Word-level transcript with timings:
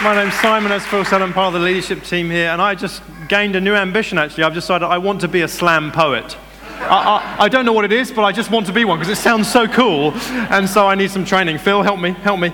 My 0.00 0.14
name's 0.14 0.34
Simon, 0.34 0.70
said, 1.02 1.22
I'm 1.22 1.32
part 1.32 1.52
of 1.52 1.60
the 1.60 1.66
leadership 1.66 2.04
team 2.04 2.30
here, 2.30 2.50
and 2.50 2.62
I 2.62 2.76
just 2.76 3.02
gained 3.28 3.56
a 3.56 3.60
new 3.60 3.74
ambition 3.74 4.16
actually. 4.16 4.44
I've 4.44 4.54
decided 4.54 4.86
I 4.86 4.98
want 4.98 5.20
to 5.22 5.28
be 5.28 5.40
a 5.40 5.48
slam 5.48 5.90
poet. 5.90 6.36
I, 6.80 7.36
I, 7.38 7.44
I, 7.44 7.48
don't 7.48 7.64
know 7.64 7.72
what 7.72 7.84
it 7.84 7.92
is, 7.92 8.12
but 8.12 8.22
I 8.22 8.32
just 8.32 8.50
want 8.50 8.66
to 8.66 8.72
be 8.72 8.84
one 8.84 8.98
because 8.98 9.12
it 9.12 9.20
sounds 9.20 9.50
so 9.50 9.66
cool, 9.66 10.12
and 10.50 10.68
so 10.68 10.86
I 10.86 10.94
need 10.94 11.10
some 11.10 11.24
training. 11.24 11.58
Phil, 11.58 11.82
help 11.82 11.98
me, 11.98 12.12
help 12.12 12.38
me. 12.38 12.48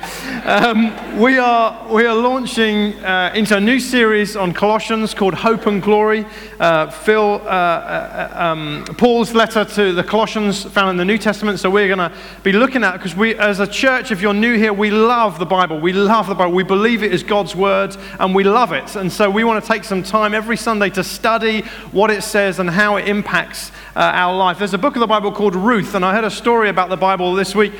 Um, 0.44 1.18
we, 1.18 1.38
are, 1.38 1.92
we 1.92 2.06
are 2.06 2.14
launching 2.14 2.94
uh, 3.04 3.32
into 3.34 3.56
a 3.56 3.60
new 3.60 3.78
series 3.78 4.34
on 4.34 4.52
Colossians 4.52 5.14
called 5.14 5.34
Hope 5.34 5.66
and 5.66 5.82
Glory. 5.82 6.26
Uh, 6.58 6.90
Phil, 6.90 7.40
uh, 7.44 7.46
uh 7.46 8.30
um, 8.34 8.84
Paul's 8.96 9.34
letter 9.34 9.64
to 9.64 9.92
the 9.92 10.02
Colossians 10.02 10.64
found 10.64 10.90
in 10.90 10.96
the 10.96 11.04
New 11.04 11.18
Testament, 11.18 11.60
so 11.60 11.68
we're 11.70 11.94
going 11.94 12.10
to 12.10 12.12
be 12.42 12.52
looking 12.52 12.82
at 12.82 12.94
because 12.94 13.14
we, 13.14 13.34
as 13.36 13.60
a 13.60 13.66
church, 13.66 14.10
if 14.10 14.20
you're 14.20 14.34
new 14.34 14.56
here, 14.56 14.72
we 14.72 14.90
love 14.90 15.38
the 15.38 15.46
Bible. 15.46 15.78
We 15.80 15.92
love 15.92 16.28
the 16.28 16.34
Bible. 16.34 16.52
We 16.52 16.64
believe 16.64 17.02
it 17.02 17.12
is 17.12 17.22
God's 17.22 17.54
word, 17.54 17.96
and 18.18 18.34
we 18.34 18.44
love 18.44 18.72
it. 18.72 18.96
And 18.96 19.12
so 19.12 19.30
we 19.30 19.44
want 19.44 19.62
to 19.62 19.68
take 19.68 19.84
some 19.84 20.02
time 20.02 20.34
every 20.34 20.56
Sunday 20.56 20.90
to 20.90 21.04
study 21.04 21.62
what 21.92 22.10
it 22.10 22.22
says 22.22 22.58
and 22.58 22.70
how 22.70 22.96
it 22.96 23.08
impacts 23.08 23.70
uh, 23.96 24.00
our 24.00 24.36
life. 24.36 24.58
There's 24.58 24.74
a 24.74 24.78
book 24.78 24.96
of 24.96 25.00
the 25.00 25.06
Bible 25.06 25.32
called 25.32 25.54
Ruth, 25.54 25.94
and 25.94 26.04
I 26.04 26.14
heard 26.14 26.24
a 26.24 26.30
story 26.30 26.68
about 26.68 26.88
the 26.88 26.96
Bible 26.96 27.34
this 27.34 27.54
week. 27.54 27.72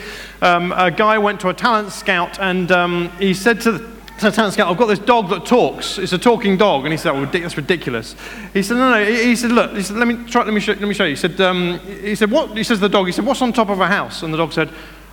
Um, 0.42 0.72
a 0.72 0.90
guy 0.90 1.18
went 1.18 1.40
to 1.40 1.48
a 1.48 1.54
talent 1.54 1.92
scout, 1.92 2.38
and 2.38 2.70
um, 2.70 3.10
he 3.18 3.34
said 3.34 3.60
to 3.62 3.72
the 3.72 3.94
so 4.18 4.30
talent 4.30 4.54
scout, 4.54 4.70
I've 4.70 4.78
got 4.78 4.86
this 4.86 5.00
dog 5.00 5.28
that 5.30 5.44
talks. 5.44 5.98
It's 5.98 6.12
a 6.12 6.18
talking 6.18 6.56
dog. 6.56 6.84
And 6.84 6.92
he 6.92 6.96
said, 6.96 7.12
oh, 7.12 7.24
that's 7.26 7.56
ridiculous. 7.56 8.14
He 8.52 8.62
said, 8.62 8.76
no, 8.76 8.92
no. 8.92 9.04
He 9.04 9.34
said, 9.34 9.50
look, 9.50 9.72
he 9.72 9.82
said, 9.82 9.96
let 9.96 10.06
me 10.06 10.24
try, 10.28 10.44
let 10.44 10.54
me 10.54 10.60
show, 10.60 10.72
let 10.72 10.82
me 10.82 10.94
show 10.94 11.04
you. 11.04 11.10
He 11.10 11.16
said, 11.16 11.40
um, 11.40 11.80
he 11.80 12.14
said, 12.14 12.30
what? 12.30 12.56
He 12.56 12.62
says 12.62 12.78
to 12.78 12.82
the 12.82 12.88
dog, 12.88 13.06
he 13.06 13.12
said, 13.12 13.26
what's 13.26 13.42
on 13.42 13.52
top 13.52 13.70
of 13.70 13.80
a 13.80 13.88
house? 13.88 14.22
And 14.22 14.32
the 14.32 14.38
dog 14.38 14.52
said, 14.52 14.70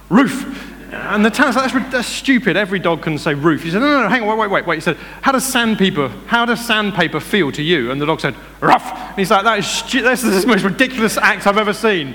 roof. 0.09 0.70
And 0.91 1.23
the 1.23 1.30
talent 1.30 1.55
said, 1.55 1.70
that's, 1.70 1.91
that's 1.91 2.08
stupid. 2.08 2.58
Every 2.58 2.77
dog 2.77 3.02
can 3.02 3.18
say 3.18 3.34
roof. 3.34 3.63
He 3.63 3.72
said, 3.72 3.80
no, 3.80 3.88
no, 3.88 4.03
no, 4.03 4.09
hang 4.09 4.23
on, 4.23 4.28
wait, 4.28 4.38
wait, 4.38 4.52
wait, 4.52 4.66
wait. 4.67 4.75
He 4.75 4.81
said, 4.81 4.98
how 5.22 5.31
does 5.31 5.45
sandpaper, 5.45 6.09
how 6.28 6.45
does 6.45 6.66
sandpaper 6.66 7.22
feel 7.22 7.50
to 7.53 7.64
you? 7.64 7.92
And 7.92 8.02
the 8.02 8.06
dog 8.06 8.20
said, 8.20 8.36
rough. 8.59 8.92
And 8.92 9.17
he's 9.17 9.31
like, 9.31 9.45
that 9.45 9.59
is, 9.59 9.67
stu- 9.67 10.02
this 10.02 10.23
is 10.23 10.42
the 10.42 10.48
most 10.48 10.64
ridiculous 10.64 11.17
act 11.17 11.48
I've 11.48 11.58
ever 11.58 11.73
seen. 11.73 12.14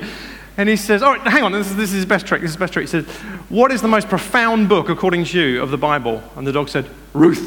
And 0.58 0.68
he 0.68 0.76
says, 0.76 1.02
all 1.02 1.12
right, 1.12 1.20
hang 1.22 1.42
on, 1.42 1.52
this 1.52 1.70
is, 1.70 1.76
this 1.76 1.90
is 1.90 1.96
his 1.96 2.06
best 2.06 2.26
trick, 2.26 2.42
this 2.42 2.50
is 2.50 2.54
his 2.54 2.60
best 2.60 2.74
trick. 2.74 2.84
He 2.84 2.90
said, 2.90 3.06
what 3.48 3.72
is 3.72 3.80
the 3.80 3.88
most 3.88 4.08
profound 4.08 4.68
book, 4.68 4.90
according 4.90 5.24
to 5.24 5.40
you, 5.40 5.62
of 5.62 5.70
the 5.70 5.78
Bible? 5.78 6.22
And 6.36 6.46
the 6.46 6.52
dog 6.52 6.68
said, 6.68 6.86
Ruth. 7.14 7.46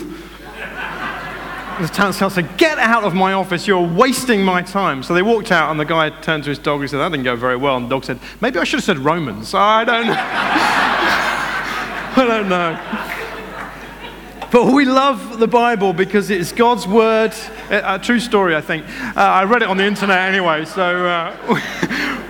the 1.79 1.87
town 1.87 2.13
scout 2.13 2.31
said, 2.31 2.57
Get 2.57 2.79
out 2.79 3.03
of 3.03 3.13
my 3.13 3.33
office, 3.33 3.67
you're 3.67 3.87
wasting 3.87 4.43
my 4.43 4.63
time. 4.63 5.03
So 5.03 5.13
they 5.13 5.21
walked 5.21 5.51
out, 5.51 5.69
and 5.69 5.79
the 5.79 5.85
guy 5.85 6.09
turned 6.21 6.43
to 6.45 6.49
his 6.49 6.59
dog 6.59 6.81
and 6.81 6.89
said, 6.89 6.97
That 6.97 7.09
didn't 7.09 7.25
go 7.25 7.35
very 7.35 7.57
well. 7.57 7.77
And 7.77 7.85
the 7.85 7.89
dog 7.89 8.05
said, 8.05 8.19
Maybe 8.41 8.57
I 8.57 8.63
should 8.63 8.77
have 8.77 8.85
said 8.85 8.97
Romans. 8.99 9.53
I 9.53 9.83
don't 9.83 10.07
know. 10.07 11.05
I 12.15 12.25
don't 12.25 12.49
know. 12.49 12.77
But 14.51 14.73
we 14.73 14.85
love 14.85 15.37
the 15.37 15.47
Bible 15.47 15.93
because 15.93 16.31
it's 16.31 16.51
God's 16.51 16.87
word. 16.87 17.33
A, 17.69 17.99
true 17.99 18.19
story, 18.19 18.55
I 18.55 18.61
think. 18.61 18.83
Uh, 19.15 19.21
I 19.21 19.43
read 19.43 19.61
it 19.61 19.67
on 19.67 19.77
the 19.77 19.85
internet 19.85 20.33
anyway, 20.33 20.65
so 20.65 21.05
uh, 21.05 21.59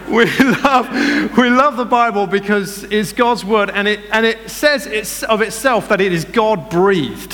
we, 0.09 0.25
love, 0.61 1.37
we 1.37 1.49
love 1.49 1.77
the 1.77 1.85
Bible 1.85 2.27
because 2.27 2.83
it's 2.83 3.13
God's 3.13 3.45
word 3.45 3.69
and 3.69 3.87
it, 3.87 4.01
and 4.11 4.25
it 4.25 4.49
says 4.49 4.85
it's 4.85 5.23
of 5.23 5.41
itself 5.41 5.87
that 5.89 6.01
it 6.01 6.11
is 6.11 6.25
God 6.25 6.69
breathed. 6.69 7.33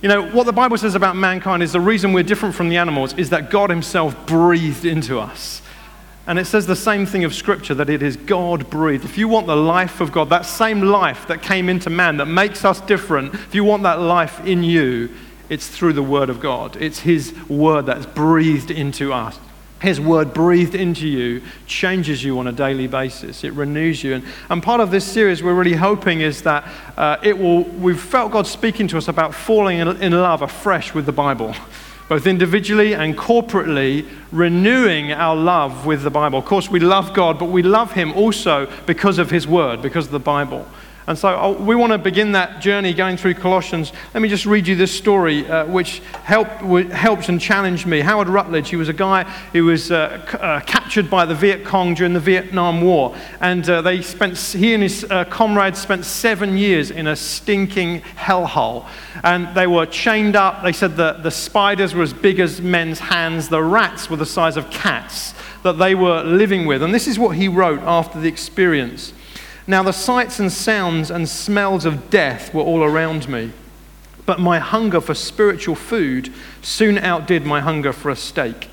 You 0.00 0.08
know, 0.08 0.30
what 0.30 0.44
the 0.44 0.52
Bible 0.52 0.78
says 0.78 0.94
about 0.94 1.16
mankind 1.16 1.64
is 1.64 1.72
the 1.72 1.80
reason 1.80 2.12
we're 2.12 2.22
different 2.22 2.54
from 2.54 2.68
the 2.68 2.76
animals 2.76 3.14
is 3.14 3.30
that 3.30 3.50
God 3.50 3.70
Himself 3.70 4.26
breathed 4.26 4.84
into 4.84 5.18
us. 5.18 5.60
And 6.26 6.38
it 6.38 6.46
says 6.46 6.66
the 6.66 6.76
same 6.76 7.04
thing 7.04 7.24
of 7.24 7.34
Scripture 7.34 7.74
that 7.74 7.90
it 7.90 8.02
is 8.02 8.16
God 8.16 8.70
breathed. 8.70 9.04
If 9.04 9.18
you 9.18 9.28
want 9.28 9.46
the 9.46 9.56
life 9.56 10.00
of 10.00 10.10
God, 10.10 10.30
that 10.30 10.46
same 10.46 10.80
life 10.80 11.28
that 11.28 11.42
came 11.42 11.68
into 11.68 11.90
man 11.90 12.16
that 12.16 12.26
makes 12.26 12.64
us 12.64 12.80
different, 12.80 13.34
if 13.34 13.54
you 13.54 13.62
want 13.62 13.82
that 13.82 14.00
life 14.00 14.44
in 14.46 14.64
you, 14.64 15.10
it's 15.50 15.68
through 15.68 15.92
the 15.92 16.02
Word 16.02 16.30
of 16.30 16.40
God. 16.40 16.76
It's 16.76 17.00
His 17.00 17.34
Word 17.48 17.86
that's 17.86 18.06
breathed 18.06 18.70
into 18.70 19.12
us. 19.12 19.38
His 19.84 20.00
word 20.00 20.32
breathed 20.32 20.74
into 20.74 21.06
you 21.06 21.42
changes 21.66 22.24
you 22.24 22.38
on 22.38 22.46
a 22.46 22.52
daily 22.52 22.86
basis. 22.86 23.44
It 23.44 23.52
renews 23.52 24.02
you. 24.02 24.14
And, 24.14 24.24
and 24.48 24.62
part 24.62 24.80
of 24.80 24.90
this 24.90 25.04
series, 25.04 25.42
we're 25.42 25.52
really 25.52 25.74
hoping 25.74 26.22
is 26.22 26.40
that 26.44 26.66
uh, 26.96 27.18
it 27.22 27.36
will, 27.36 27.64
we've 27.64 28.00
felt 28.00 28.32
God 28.32 28.46
speaking 28.46 28.88
to 28.88 28.96
us 28.96 29.08
about 29.08 29.34
falling 29.34 29.80
in, 29.80 29.88
in 30.00 30.12
love 30.12 30.40
afresh 30.40 30.94
with 30.94 31.04
the 31.04 31.12
Bible 31.12 31.54
both 32.08 32.26
individually 32.26 32.94
and 32.94 33.16
corporately, 33.16 34.06
renewing 34.30 35.12
our 35.12 35.34
love 35.34 35.86
with 35.86 36.02
the 36.02 36.10
Bible. 36.10 36.38
Of 36.38 36.44
course, 36.44 36.70
we 36.70 36.80
love 36.80 37.14
God, 37.14 37.38
but 37.38 37.46
we 37.46 37.62
love 37.62 37.92
Him 37.92 38.12
also 38.12 38.70
because 38.86 39.18
of 39.18 39.30
His 39.30 39.46
Word, 39.46 39.80
because 39.80 40.06
of 40.06 40.12
the 40.12 40.18
Bible. 40.18 40.66
And 41.06 41.18
so 41.18 41.28
uh, 41.28 41.52
we 41.52 41.76
want 41.76 41.92
to 41.92 41.98
begin 41.98 42.32
that 42.32 42.60
journey 42.60 42.94
going 42.94 43.18
through 43.18 43.34
Colossians. 43.34 43.92
Let 44.14 44.22
me 44.22 44.28
just 44.28 44.46
read 44.46 44.66
you 44.66 44.74
this 44.74 44.96
story, 44.96 45.46
uh, 45.46 45.66
which 45.66 45.98
helped, 46.22 46.62
helped 46.92 47.28
and 47.28 47.38
challenged 47.38 47.86
me. 47.86 48.00
Howard 48.00 48.28
Rutledge, 48.28 48.70
he 48.70 48.76
was 48.76 48.88
a 48.88 48.94
guy 48.94 49.24
who 49.52 49.66
was 49.66 49.90
uh, 49.90 50.24
c- 50.26 50.38
uh, 50.38 50.60
captured 50.60 51.10
by 51.10 51.26
the 51.26 51.34
Viet 51.34 51.64
Cong 51.64 51.92
during 51.92 52.14
the 52.14 52.20
Vietnam 52.20 52.80
War. 52.80 53.14
And 53.40 53.68
uh, 53.68 53.82
they 53.82 54.00
spent, 54.00 54.38
he 54.38 54.72
and 54.72 54.82
his 54.82 55.04
uh, 55.10 55.24
comrades 55.26 55.78
spent 55.78 56.06
seven 56.06 56.56
years 56.56 56.90
in 56.90 57.06
a 57.06 57.16
stinking 57.16 58.00
hellhole. 58.00 58.88
And 59.22 59.54
they 59.54 59.66
were 59.66 59.84
chained 59.84 60.36
up. 60.36 60.62
They 60.62 60.72
said 60.72 60.96
that 60.96 61.22
the 61.22 61.30
spiders 61.30 61.94
were 61.94 62.02
as 62.02 62.14
big 62.14 62.40
as 62.40 62.62
men's 62.62 62.98
hands, 62.98 63.50
the 63.50 63.62
rats 63.62 64.08
were 64.08 64.16
the 64.16 64.24
size 64.24 64.56
of 64.56 64.70
cats 64.70 65.34
that 65.64 65.78
they 65.78 65.94
were 65.94 66.22
living 66.22 66.64
with. 66.64 66.82
And 66.82 66.94
this 66.94 67.06
is 67.06 67.18
what 67.18 67.36
he 67.36 67.48
wrote 67.48 67.80
after 67.80 68.20
the 68.20 68.28
experience. 68.28 69.12
Now, 69.66 69.82
the 69.82 69.92
sights 69.92 70.38
and 70.38 70.52
sounds 70.52 71.10
and 71.10 71.28
smells 71.28 71.84
of 71.84 72.10
death 72.10 72.52
were 72.52 72.62
all 72.62 72.84
around 72.84 73.28
me, 73.28 73.52
but 74.26 74.38
my 74.38 74.58
hunger 74.58 75.00
for 75.00 75.14
spiritual 75.14 75.74
food 75.74 76.32
soon 76.60 76.98
outdid 76.98 77.46
my 77.46 77.60
hunger 77.60 77.92
for 77.92 78.10
a 78.10 78.16
steak. 78.16 78.68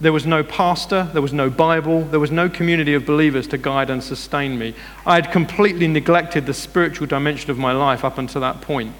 There 0.00 0.12
was 0.12 0.26
no 0.26 0.44
pastor, 0.44 1.08
there 1.12 1.22
was 1.22 1.32
no 1.32 1.50
Bible, 1.50 2.02
there 2.02 2.20
was 2.20 2.30
no 2.30 2.48
community 2.48 2.94
of 2.94 3.06
believers 3.06 3.46
to 3.48 3.58
guide 3.58 3.90
and 3.90 4.02
sustain 4.02 4.58
me. 4.58 4.74
I 5.06 5.14
had 5.16 5.32
completely 5.32 5.88
neglected 5.88 6.46
the 6.46 6.54
spiritual 6.54 7.06
dimension 7.06 7.50
of 7.50 7.58
my 7.58 7.72
life 7.72 8.04
up 8.04 8.18
until 8.18 8.40
that 8.42 8.60
point. 8.60 8.92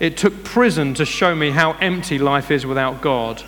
It 0.00 0.16
took 0.16 0.44
prison 0.44 0.94
to 0.94 1.04
show 1.04 1.34
me 1.34 1.50
how 1.50 1.72
empty 1.74 2.18
life 2.18 2.50
is 2.50 2.66
without 2.66 3.00
God. 3.00 3.42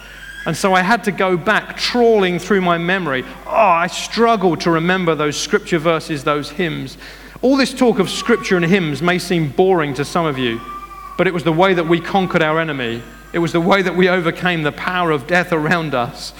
And 0.46 0.56
so 0.56 0.72
I 0.74 0.82
had 0.82 1.02
to 1.04 1.12
go 1.12 1.36
back, 1.36 1.76
trawling 1.76 2.38
through 2.38 2.60
my 2.60 2.78
memory. 2.78 3.24
Oh, 3.46 3.50
I 3.50 3.88
struggled 3.88 4.60
to 4.60 4.70
remember 4.70 5.16
those 5.16 5.36
scripture 5.36 5.80
verses, 5.80 6.22
those 6.22 6.50
hymns. 6.50 6.96
All 7.42 7.56
this 7.56 7.74
talk 7.74 7.98
of 7.98 8.08
scripture 8.08 8.56
and 8.56 8.64
hymns 8.64 9.02
may 9.02 9.18
seem 9.18 9.50
boring 9.50 9.92
to 9.94 10.04
some 10.04 10.24
of 10.24 10.38
you, 10.38 10.60
but 11.18 11.26
it 11.26 11.34
was 11.34 11.44
the 11.44 11.52
way 11.52 11.74
that 11.74 11.86
we 11.88 12.00
conquered 12.00 12.42
our 12.42 12.60
enemy. 12.60 13.02
It 13.32 13.40
was 13.40 13.52
the 13.52 13.60
way 13.60 13.82
that 13.82 13.96
we 13.96 14.08
overcame 14.08 14.62
the 14.62 14.72
power 14.72 15.10
of 15.10 15.26
death 15.26 15.52
around 15.52 15.94
us. 15.94 16.32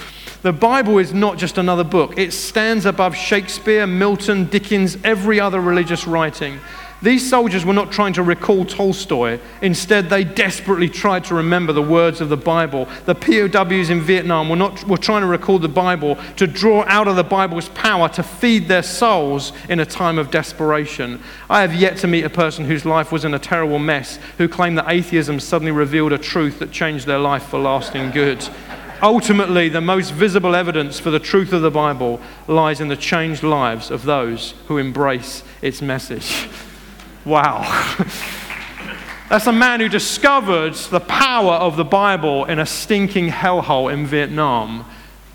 The 0.43 0.53
Bible 0.53 0.99
is 0.99 1.13
not 1.13 1.37
just 1.37 1.59
another 1.59 1.83
book, 1.83 2.17
it 2.17 2.33
stands 2.33 2.87
above 2.87 3.17
Shakespeare, 3.17 3.87
Milton, 3.87 4.47
Dickens, 4.47 4.97
every 5.03 5.41
other 5.41 5.61
religious 5.61 6.07
writing. 6.07 6.61
These 7.03 7.29
soldiers 7.29 7.65
were 7.65 7.75
not 7.75 7.93
trying 7.93 8.15
to 8.15 8.23
recall 8.23 8.65
Tolstoy. 8.65 9.39
Instead, 9.61 10.09
they 10.09 10.25
desperately 10.25 10.89
tried 10.89 11.25
to 11.25 11.35
remember 11.35 11.75
the 11.75 11.83
words 11.83 12.23
of 12.23 12.31
the 12.31 12.39
Bible. 12.39 12.89
The 13.05 13.15
POWs 13.15 13.91
in 13.91 14.01
Vietnam 14.01 14.49
were, 14.49 14.57
not, 14.57 14.83
were 14.89 14.97
trying 14.97 15.21
to 15.21 15.27
recall 15.27 15.59
the 15.59 15.69
Bible 15.69 16.17
to 16.37 16.47
draw 16.47 16.85
out 16.87 17.07
of 17.07 17.17
the 17.17 17.25
Bible's 17.25 17.69
power 17.71 18.09
to 18.11 18.23
feed 18.23 18.67
their 18.67 18.83
souls 18.83 19.53
in 19.69 19.79
a 19.79 19.87
time 19.87 20.19
of 20.19 20.31
desperation. 20.31 21.23
I 21.51 21.61
have 21.61 21.75
yet 21.75 21.99
to 21.99 22.07
meet 22.07 22.25
a 22.25 22.31
person 22.31 22.65
whose 22.65 22.87
life 22.87 23.13
was 23.13 23.27
in 23.27 23.35
a 23.35 23.39
terrible 23.39 23.79
mess 23.79 24.19
who 24.39 24.49
claimed 24.49 24.79
that 24.79 24.91
atheism 24.91 25.39
suddenly 25.39 25.73
revealed 25.73 26.13
a 26.13 26.19
truth 26.19 26.59
that 26.61 26.73
changed 26.73 27.07
their 27.07 27.19
life 27.19 27.45
for 27.45 27.59
lasting 27.59 28.13
good. 28.13 28.49
Ultimately, 29.03 29.69
the 29.69 29.83
most 29.83 30.13
visible 30.13 30.57
evidence 30.57 30.99
for 30.99 31.11
the 31.11 31.21
truth 31.21 31.53
of 31.53 31.61
the 31.61 31.71
Bible 31.71 32.19
lies 32.49 32.81
in 32.81 32.89
the 32.89 32.97
changed 32.97 33.43
lives 33.43 33.91
of 33.91 34.05
those 34.05 34.55
who 34.69 34.79
embrace 34.79 35.43
its 35.61 35.83
message. 35.83 36.49
Wow. 37.27 37.63
That's 39.29 39.49
a 39.49 39.53
man 39.53 39.81
who 39.81 39.89
discovered 39.89 40.75
the 40.75 41.01
power 41.01 41.55
of 41.55 41.77
the 41.77 41.85
Bible 41.85 42.45
in 42.45 42.61
a 42.61 42.67
stinking 42.67 43.31
hellhole 43.31 43.93
in 43.93 44.07
Vietnam. 44.07 44.89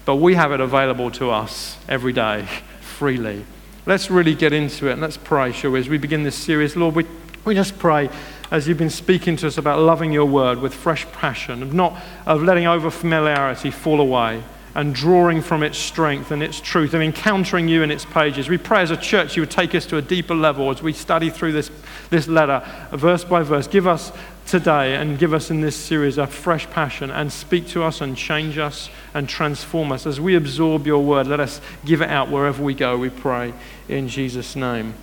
But 0.06 0.16
we 0.16 0.36
have 0.36 0.54
it 0.54 0.62
available 0.62 1.12
to 1.12 1.30
us 1.30 1.78
every 1.90 2.14
day, 2.14 2.48
freely. 2.80 3.46
Let's 3.86 4.10
really 4.10 4.36
get 4.36 4.54
into 4.54 4.88
it 4.88 4.94
and 4.94 5.02
let's 5.02 5.18
pray, 5.18 5.52
shall 5.52 5.72
we, 5.72 5.82
as 5.82 5.90
we 5.90 5.98
begin 5.98 6.24
this 6.24 6.38
series. 6.38 6.78
Lord, 6.78 6.96
we, 6.96 7.06
we 7.44 7.56
just 7.56 7.78
pray 7.78 8.10
as 8.52 8.70
you've 8.70 8.78
been 8.78 8.90
speaking 8.90 9.36
to 9.38 9.48
us 9.48 9.58
about 9.58 9.80
loving 9.80 10.14
your 10.14 10.26
word 10.26 10.60
with 10.60 10.74
fresh 10.74 11.06
passion, 11.12 11.62
of 11.62 11.74
not 11.74 12.02
of 12.26 12.42
letting 12.42 12.68
over 12.68 12.90
familiarity 12.90 13.70
fall 13.70 14.00
away 14.00 14.42
and 14.76 14.96
drawing 14.96 15.42
from 15.42 15.64
its 15.64 15.78
strength 15.78 16.32
and 16.32 16.42
its 16.42 16.62
truth 16.62 16.94
and 16.94 17.04
encountering 17.04 17.68
you 17.68 17.84
in 17.84 17.92
its 17.92 18.06
pages. 18.06 18.50
We 18.50 18.58
pray 18.58 18.82
as 18.82 18.92
a 18.92 18.98
church 18.98 19.36
you 19.36 19.42
would 19.42 19.52
take 19.52 19.76
us 19.76 19.86
to 19.88 19.98
a 19.98 20.02
deeper 20.02 20.36
level 20.36 20.70
as 20.70 20.82
we 20.82 20.94
study 20.94 21.30
through 21.30 21.52
this, 21.52 21.70
this 22.10 22.28
letter, 22.28 22.64
verse 22.92 23.24
by 23.24 23.44
verse. 23.44 23.68
Give 23.68 23.88
us 23.88 24.12
today 24.48 24.96
and 24.96 25.20
give 25.20 25.34
us 25.34 25.50
in 25.52 25.62
this 25.62 25.76
series 25.76 26.18
a 26.18 26.28
fresh 26.28 26.70
passion 26.70 27.12
and 27.12 27.32
speak 27.32 27.68
to 27.70 27.84
us 27.84 28.02
and 28.02 28.18
change 28.18 28.58
us 28.58 28.90
and 29.14 29.28
transform 29.28 29.92
us. 29.92 30.06
As 30.06 30.20
we 30.20 30.36
absorb 30.36 30.88
your 30.88 31.04
word, 31.04 31.28
let 31.28 31.40
us 31.40 31.62
give 31.86 32.02
it 32.02 32.10
out 32.10 32.30
wherever 32.30 32.64
we 32.64 32.74
go, 32.74 32.98
we 32.98 33.10
pray 33.10 33.54
in 33.88 34.08
Jesus' 34.08 34.56
name. 34.56 34.94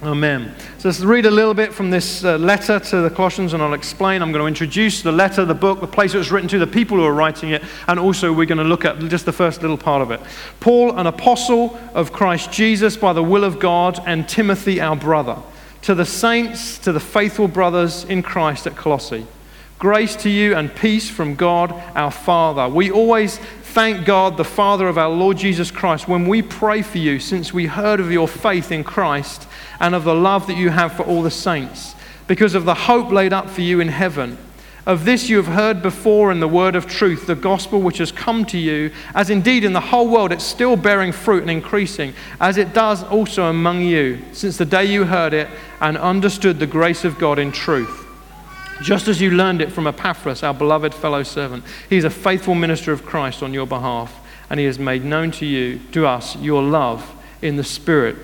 Amen. 0.00 0.54
So 0.78 0.88
let's 0.88 1.00
read 1.00 1.26
a 1.26 1.30
little 1.30 1.54
bit 1.54 1.74
from 1.74 1.90
this 1.90 2.22
uh, 2.22 2.38
letter 2.38 2.78
to 2.78 3.00
the 3.00 3.10
Colossians, 3.10 3.52
and 3.52 3.60
I'll 3.60 3.74
explain. 3.74 4.22
I'm 4.22 4.30
going 4.30 4.42
to 4.42 4.46
introduce 4.46 5.02
the 5.02 5.10
letter, 5.10 5.44
the 5.44 5.54
book, 5.54 5.80
the 5.80 5.88
place 5.88 6.14
it 6.14 6.18
was 6.18 6.30
written 6.30 6.48
to, 6.50 6.58
the 6.60 6.68
people 6.68 6.98
who 6.98 7.04
are 7.04 7.12
writing 7.12 7.50
it, 7.50 7.64
and 7.88 7.98
also 7.98 8.32
we're 8.32 8.46
going 8.46 8.58
to 8.58 8.64
look 8.64 8.84
at 8.84 9.00
just 9.08 9.24
the 9.24 9.32
first 9.32 9.60
little 9.60 9.76
part 9.76 10.00
of 10.00 10.12
it. 10.12 10.20
Paul, 10.60 10.96
an 10.96 11.08
apostle 11.08 11.76
of 11.94 12.12
Christ 12.12 12.52
Jesus 12.52 12.96
by 12.96 13.12
the 13.12 13.24
will 13.24 13.42
of 13.42 13.58
God, 13.58 14.00
and 14.06 14.28
Timothy, 14.28 14.80
our 14.80 14.94
brother, 14.94 15.36
to 15.82 15.96
the 15.96 16.06
saints, 16.06 16.78
to 16.78 16.92
the 16.92 17.00
faithful 17.00 17.48
brothers 17.48 18.04
in 18.04 18.22
Christ 18.22 18.68
at 18.68 18.76
Colossae. 18.76 19.26
Grace 19.80 20.14
to 20.16 20.30
you 20.30 20.56
and 20.56 20.74
peace 20.74 21.08
from 21.10 21.36
God 21.36 21.72
our 21.94 22.10
Father. 22.10 22.68
We 22.68 22.90
always 22.90 23.40
thank 23.68 24.06
God, 24.06 24.36
the 24.36 24.44
Father 24.44 24.88
of 24.88 24.98
our 24.98 25.10
Lord 25.10 25.36
Jesus 25.36 25.70
Christ, 25.70 26.08
when 26.08 26.26
we 26.26 26.42
pray 26.42 26.82
for 26.82 26.98
you, 26.98 27.20
since 27.20 27.52
we 27.52 27.66
heard 27.66 28.00
of 28.00 28.10
your 28.10 28.26
faith 28.26 28.72
in 28.72 28.82
Christ 28.82 29.46
and 29.78 29.94
of 29.94 30.04
the 30.04 30.14
love 30.14 30.46
that 30.46 30.56
you 30.56 30.70
have 30.70 30.94
for 30.94 31.02
all 31.04 31.22
the 31.22 31.30
saints, 31.30 31.94
because 32.26 32.54
of 32.54 32.64
the 32.64 32.74
hope 32.74 33.10
laid 33.12 33.32
up 33.32 33.48
for 33.48 33.60
you 33.60 33.80
in 33.80 33.88
heaven. 33.88 34.38
Of 34.86 35.04
this 35.04 35.28
you 35.28 35.36
have 35.36 35.54
heard 35.54 35.82
before 35.82 36.32
in 36.32 36.40
the 36.40 36.48
word 36.48 36.74
of 36.74 36.86
truth, 36.86 37.26
the 37.26 37.34
gospel 37.34 37.82
which 37.82 37.98
has 37.98 38.10
come 38.10 38.46
to 38.46 38.56
you, 38.58 38.90
as 39.14 39.28
indeed 39.28 39.62
in 39.62 39.74
the 39.74 39.80
whole 39.80 40.08
world 40.08 40.32
it's 40.32 40.44
still 40.44 40.76
bearing 40.76 41.12
fruit 41.12 41.42
and 41.42 41.50
increasing, 41.50 42.14
as 42.40 42.56
it 42.56 42.72
does 42.72 43.04
also 43.04 43.44
among 43.44 43.82
you, 43.82 44.18
since 44.32 44.56
the 44.56 44.64
day 44.64 44.86
you 44.86 45.04
heard 45.04 45.34
it 45.34 45.48
and 45.82 45.98
understood 45.98 46.58
the 46.58 46.66
grace 46.66 47.04
of 47.04 47.18
God 47.18 47.38
in 47.38 47.52
truth. 47.52 48.07
Just 48.82 49.08
as 49.08 49.20
you 49.20 49.30
learned 49.32 49.60
it 49.60 49.72
from 49.72 49.86
Epaphras, 49.86 50.42
our 50.42 50.54
beloved 50.54 50.94
fellow 50.94 51.22
servant. 51.22 51.64
He 51.88 51.96
is 51.96 52.04
a 52.04 52.10
faithful 52.10 52.54
minister 52.54 52.92
of 52.92 53.04
Christ 53.04 53.42
on 53.42 53.52
your 53.52 53.66
behalf, 53.66 54.14
and 54.48 54.60
he 54.60 54.66
has 54.66 54.78
made 54.78 55.04
known 55.04 55.30
to 55.32 55.46
you, 55.46 55.80
to 55.92 56.06
us, 56.06 56.36
your 56.36 56.62
love 56.62 57.14
in 57.42 57.56
the 57.56 57.64
Spirit 57.64 58.16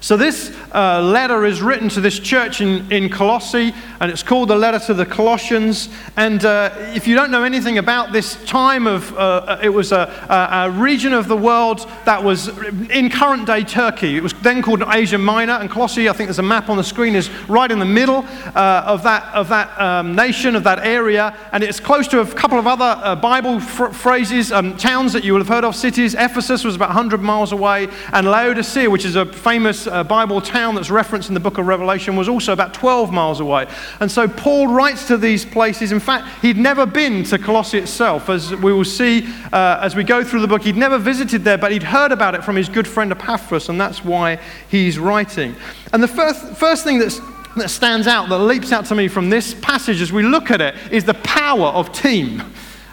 so, 0.00 0.16
this 0.16 0.54
uh, 0.74 1.00
letter 1.00 1.46
is 1.46 1.62
written 1.62 1.88
to 1.90 2.00
this 2.00 2.18
church 2.18 2.60
in, 2.60 2.90
in 2.92 3.08
Colossae, 3.08 3.72
and 3.98 4.10
it's 4.10 4.22
called 4.22 4.50
the 4.50 4.56
letter 4.56 4.78
to 4.86 4.94
the 4.94 5.06
Colossians. 5.06 5.88
And 6.16 6.44
uh, 6.44 6.70
if 6.94 7.06
you 7.06 7.14
don't 7.14 7.30
know 7.30 7.44
anything 7.44 7.78
about 7.78 8.12
this 8.12 8.36
time 8.44 8.86
of, 8.86 9.12
uh, 9.14 9.16
uh 9.16 9.60
it 9.62 9.70
was 9.70 9.92
a, 9.92 10.12
a, 10.28 10.70
region 10.70 11.14
of 11.14 11.28
the 11.28 11.36
world 11.36 11.90
that 12.04 12.22
was 12.22 12.48
in 12.90 13.08
current 13.08 13.46
day 13.46 13.64
Turkey. 13.64 14.16
It 14.16 14.22
was 14.22 14.34
then 14.34 14.62
called 14.62 14.82
Asia 14.86 15.16
Minor, 15.16 15.54
and 15.54 15.70
Colossae, 15.70 16.10
I 16.10 16.12
think 16.12 16.28
there's 16.28 16.38
a 16.38 16.42
map 16.42 16.68
on 16.68 16.76
the 16.76 16.84
screen, 16.84 17.14
is 17.14 17.30
right 17.48 17.70
in 17.70 17.78
the 17.78 17.84
middle 17.84 18.24
uh, 18.54 18.84
of 18.86 19.02
that, 19.04 19.24
of 19.34 19.48
that 19.48 19.80
um, 19.80 20.14
nation, 20.14 20.54
of 20.56 20.64
that 20.64 20.80
area. 20.80 21.34
And 21.52 21.64
it's 21.64 21.80
close 21.80 22.06
to 22.08 22.20
a 22.20 22.26
couple 22.26 22.58
of 22.58 22.66
other 22.66 23.00
uh, 23.02 23.16
Bible 23.16 23.60
fr- 23.60 23.86
phrases, 23.86 24.52
um, 24.52 24.76
towns 24.76 25.14
that 25.14 25.24
you 25.24 25.32
will 25.32 25.40
have 25.40 25.48
heard 25.48 25.64
of, 25.64 25.74
cities. 25.74 26.14
Ephesus 26.14 26.64
was 26.64 26.76
about 26.76 26.90
100 26.90 27.22
miles 27.22 27.52
away, 27.52 27.88
and 28.12 28.26
Laodicea, 28.30 28.90
which 28.90 29.06
is 29.06 29.16
a 29.16 29.24
famous 29.24 29.85
a 29.86 30.04
Bible 30.04 30.40
town 30.40 30.74
that's 30.74 30.90
referenced 30.90 31.28
in 31.28 31.34
the 31.34 31.40
book 31.40 31.58
of 31.58 31.66
Revelation 31.66 32.16
was 32.16 32.28
also 32.28 32.52
about 32.52 32.74
12 32.74 33.12
miles 33.12 33.40
away. 33.40 33.66
And 34.00 34.10
so 34.10 34.28
Paul 34.28 34.68
writes 34.68 35.06
to 35.08 35.16
these 35.16 35.44
places. 35.44 35.92
In 35.92 36.00
fact, 36.00 36.42
he'd 36.42 36.56
never 36.56 36.86
been 36.86 37.24
to 37.24 37.38
Colossae 37.38 37.78
itself. 37.78 38.28
As 38.28 38.54
we 38.54 38.72
will 38.72 38.84
see 38.84 39.26
uh, 39.52 39.80
as 39.82 39.96
we 39.96 40.04
go 40.04 40.22
through 40.24 40.40
the 40.40 40.48
book, 40.48 40.62
he'd 40.62 40.76
never 40.76 40.98
visited 40.98 41.44
there, 41.44 41.58
but 41.58 41.72
he'd 41.72 41.82
heard 41.82 42.12
about 42.12 42.34
it 42.34 42.44
from 42.44 42.56
his 42.56 42.68
good 42.68 42.86
friend 42.86 43.12
Epaphras, 43.12 43.68
and 43.68 43.80
that's 43.80 44.04
why 44.04 44.38
he's 44.68 44.98
writing. 44.98 45.54
And 45.92 46.02
the 46.02 46.08
first, 46.08 46.56
first 46.56 46.84
thing 46.84 46.98
that's 46.98 47.20
that 47.56 47.70
stands 47.70 48.06
out, 48.06 48.28
that 48.28 48.38
leaps 48.38 48.70
out 48.70 48.84
to 48.86 48.94
me 48.94 49.08
from 49.08 49.30
this 49.30 49.54
passage 49.54 50.00
as 50.02 50.12
we 50.12 50.22
look 50.22 50.50
at 50.50 50.60
it, 50.60 50.74
is 50.90 51.04
the 51.04 51.14
power 51.14 51.68
of 51.68 51.92
team. 51.92 52.42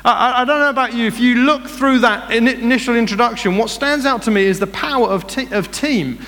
I, 0.05 0.41
I, 0.41 0.45
don't 0.45 0.59
know 0.59 0.69
about 0.69 0.93
you, 0.93 1.05
if 1.05 1.19
you 1.19 1.35
look 1.35 1.67
through 1.67 1.99
that 1.99 2.31
initial 2.31 2.95
introduction, 2.95 3.57
what 3.57 3.69
stands 3.69 4.05
out 4.05 4.21
to 4.23 4.31
me 4.31 4.43
is 4.43 4.59
the 4.59 4.67
power 4.67 5.07
of, 5.07 5.25
of 5.51 5.71
team 5.71 6.19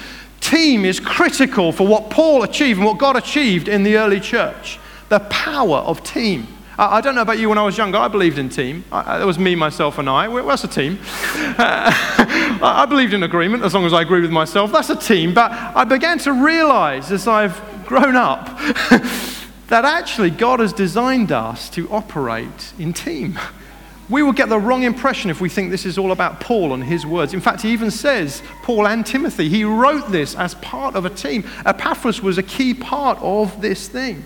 team 0.46 0.86
is 0.86 1.00
critical 1.00 1.72
for 1.72 1.88
what 1.88 2.10
Paul 2.10 2.44
achieved 2.44 2.78
and 2.78 2.86
what 2.86 2.98
God 2.98 3.16
achieved 3.16 3.68
in 3.68 3.84
the 3.84 3.98
early 3.98 4.20
church. 4.20 4.80
The 5.10 5.20
power 5.20 5.78
of 5.78 6.04
team. 6.04 6.48
I, 6.78 6.98
I 6.98 7.02
don't 7.02 7.16
know 7.16 7.22
about 7.22 7.40
you 7.40 7.50
when 7.50 7.58
I 7.58 7.64
was 7.64 7.78
younger, 7.78 7.98
I 7.98 8.08
believed 8.08 8.38
in 8.38 8.50
team. 8.50 8.84
I, 8.92 9.22
it 9.22 9.26
was 9.26 9.40
me, 9.40 9.56
myself, 9.56 9.98
and 9.98 10.10
I. 10.10 10.28
That's 10.44 10.64
a 10.64 10.68
team. 10.68 11.00
Uh, 11.58 12.60
I 12.62 12.86
believed 12.86 13.14
in 13.14 13.24
agreement 13.24 13.64
as 13.64 13.74
long 13.74 13.86
as 13.86 13.94
I 13.94 14.02
agree 14.02 14.22
with 14.22 14.32
myself. 14.32 14.72
That's 14.72 14.90
a 14.90 14.96
team. 14.96 15.34
But 15.34 15.52
I 15.52 15.84
began 15.84 16.18
to 16.20 16.34
realize 16.34 17.12
as 17.12 17.28
I've 17.28 17.62
grown 17.86 18.16
up 18.16 18.46
that 19.68 19.86
actually 19.86 20.32
God 20.32 20.60
has 20.60 20.74
designed 20.74 21.32
us 21.32 21.70
to 21.72 21.90
operate 21.90 22.74
in 22.78 22.94
team. 22.94 23.40
We 24.08 24.22
will 24.22 24.34
get 24.34 24.50
the 24.50 24.60
wrong 24.60 24.84
impression 24.84 25.32
if 25.32 25.42
we 25.42 25.50
think 25.50 25.72
this 25.72 25.86
is 25.86 25.98
all 25.98 26.12
about 26.12 26.40
Paul 26.40 26.74
and 26.74 26.84
his 26.84 27.06
words. 27.06 27.34
In 27.34 27.42
fact, 27.42 27.64
he 27.64 27.72
even 27.72 27.90
says, 27.90 28.44
Paul 28.62 28.88
and 28.88 29.06
Timothy, 29.06 29.50
he 29.50 29.64
wrote 29.64 30.12
this 30.12 30.36
as 30.36 30.54
part 30.56 30.96
of 30.96 31.06
a 31.06 31.10
team. 31.10 31.44
Epaphras 31.66 32.22
was 32.22 32.38
a 32.38 32.44
key 32.44 32.74
part 32.74 33.18
of 33.22 33.62
this 33.62 33.88
thing. 33.88 34.24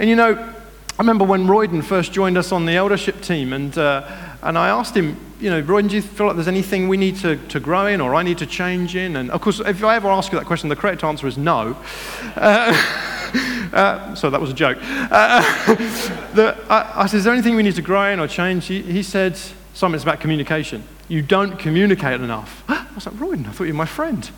And 0.00 0.10
you 0.10 0.16
know, 0.16 0.34
I 0.34 1.02
remember 1.02 1.24
when 1.24 1.46
Royden 1.46 1.82
first 1.82 2.12
joined 2.12 2.36
us 2.36 2.50
on 2.50 2.66
the 2.66 2.72
eldership 2.72 3.20
team, 3.20 3.52
and, 3.52 3.76
uh, 3.78 4.04
and 4.42 4.58
I 4.58 4.68
asked 4.68 4.96
him, 4.96 5.16
you 5.40 5.50
know, 5.50 5.60
Royden, 5.60 5.88
do 5.88 5.96
you 5.96 6.02
feel 6.02 6.26
like 6.26 6.36
there's 6.36 6.48
anything 6.48 6.88
we 6.88 6.96
need 6.96 7.16
to, 7.16 7.36
to 7.48 7.60
grow 7.60 7.86
in 7.86 8.00
or 8.00 8.14
I 8.14 8.22
need 8.22 8.38
to 8.38 8.46
change 8.46 8.96
in? 8.96 9.16
And 9.16 9.30
of 9.30 9.40
course, 9.40 9.60
if 9.60 9.82
I 9.84 9.96
ever 9.96 10.08
ask 10.08 10.32
you 10.32 10.38
that 10.38 10.46
question, 10.46 10.68
the 10.68 10.76
correct 10.76 11.04
answer 11.04 11.26
is 11.26 11.38
no. 11.38 11.76
Uh, 12.36 13.04
Uh, 13.72 14.14
so 14.14 14.30
that 14.30 14.40
was 14.40 14.50
a 14.50 14.54
joke. 14.54 14.78
Uh, 14.80 15.42
the, 16.34 16.56
I, 16.70 17.02
I, 17.02 17.06
said, 17.06 17.18
Is 17.18 17.24
there 17.24 17.32
anything 17.32 17.54
we 17.54 17.62
need 17.62 17.74
to 17.74 17.82
grow 17.82 18.10
in 18.10 18.20
or 18.20 18.26
change? 18.26 18.66
He, 18.66 18.82
he 18.82 19.02
said, 19.02 19.38
Simon, 19.74 19.94
it's 19.94 20.04
about 20.04 20.20
communication. 20.20 20.82
You 21.08 21.22
don't 21.22 21.58
communicate 21.58 22.20
enough. 22.20 22.64
I 22.68 22.86
was 22.94 23.06
like, 23.06 23.16
Royden, 23.16 23.46
I 23.46 23.50
thought 23.50 23.64
you 23.64 23.74
were 23.74 23.78
my 23.78 23.86
friend. 23.86 24.30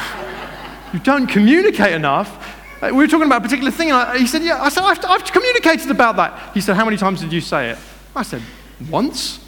you 0.92 0.98
don't 1.00 1.26
communicate 1.26 1.94
enough. 1.94 2.56
Uh, 2.82 2.88
we 2.88 2.98
were 2.98 3.06
talking 3.06 3.26
about 3.26 3.40
a 3.40 3.44
particular 3.44 3.70
thing. 3.70 3.92
I, 3.92 4.18
he 4.18 4.26
said, 4.26 4.42
Yeah. 4.42 4.62
I 4.62 4.68
said, 4.68 4.82
I've, 4.82 5.04
I've 5.04 5.24
communicated 5.24 5.90
about 5.90 6.16
that. 6.16 6.54
He 6.54 6.60
said, 6.60 6.76
How 6.76 6.84
many 6.84 6.96
times 6.96 7.20
did 7.20 7.32
you 7.32 7.40
say 7.40 7.70
it? 7.70 7.78
I 8.14 8.22
said, 8.22 8.42
Once. 8.88 9.40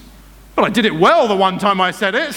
But 0.55 0.65
I 0.65 0.71
did 0.71 0.85
it 0.85 0.95
well 0.95 1.29
the 1.29 1.37
one 1.37 1.59
time 1.59 1.81
I 1.81 1.91
said 1.91 2.15
it. 2.15 2.35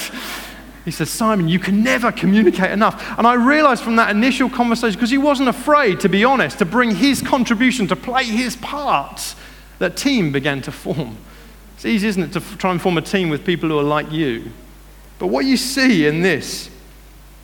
He 0.85 0.91
says, 0.91 1.09
Simon, 1.09 1.47
you 1.47 1.57
can 1.57 1.83
never 1.83 2.11
communicate 2.11 2.69
enough. 2.69 3.17
And 3.17 3.25
I 3.25 3.33
realized 3.33 3.83
from 3.83 3.95
that 3.95 4.11
initial 4.11 4.49
conversation, 4.49 4.93
because 4.93 5.09
he 5.09 5.17
wasn't 5.17 5.49
afraid, 5.49 5.99
to 6.01 6.09
be 6.09 6.23
honest, 6.23 6.59
to 6.59 6.65
bring 6.65 6.91
his 6.93 7.21
contribution, 7.21 7.87
to 7.87 7.95
play 7.95 8.23
his 8.23 8.55
part, 8.55 9.33
that 9.79 9.97
team 9.97 10.31
began 10.31 10.61
to 10.61 10.71
form. 10.71 11.17
It's 11.73 11.85
easy, 11.85 12.07
isn't 12.07 12.23
it, 12.23 12.33
to 12.33 12.39
try 12.57 12.71
and 12.71 12.81
form 12.81 12.97
a 12.97 13.01
team 13.01 13.29
with 13.29 13.43
people 13.43 13.69
who 13.69 13.79
are 13.79 13.83
like 13.83 14.11
you. 14.11 14.51
But 15.17 15.27
what 15.27 15.45
you 15.45 15.57
see 15.57 16.05
in 16.05 16.21
this 16.21 16.69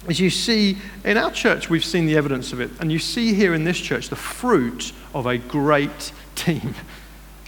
is 0.08 0.20
you 0.20 0.30
see 0.30 0.78
in 1.04 1.18
our 1.18 1.32
church, 1.32 1.70
we've 1.70 1.84
seen 1.84 2.06
the 2.06 2.16
evidence 2.16 2.54
of 2.54 2.62
it. 2.62 2.70
And 2.80 2.92
you 2.92 3.00
see 3.00 3.34
here 3.34 3.54
in 3.54 3.64
this 3.64 3.80
church 3.80 4.10
the 4.10 4.16
fruit 4.16 4.94
of 5.14 5.26
a 5.26 5.38
great 5.38 6.12
team. 6.36 6.76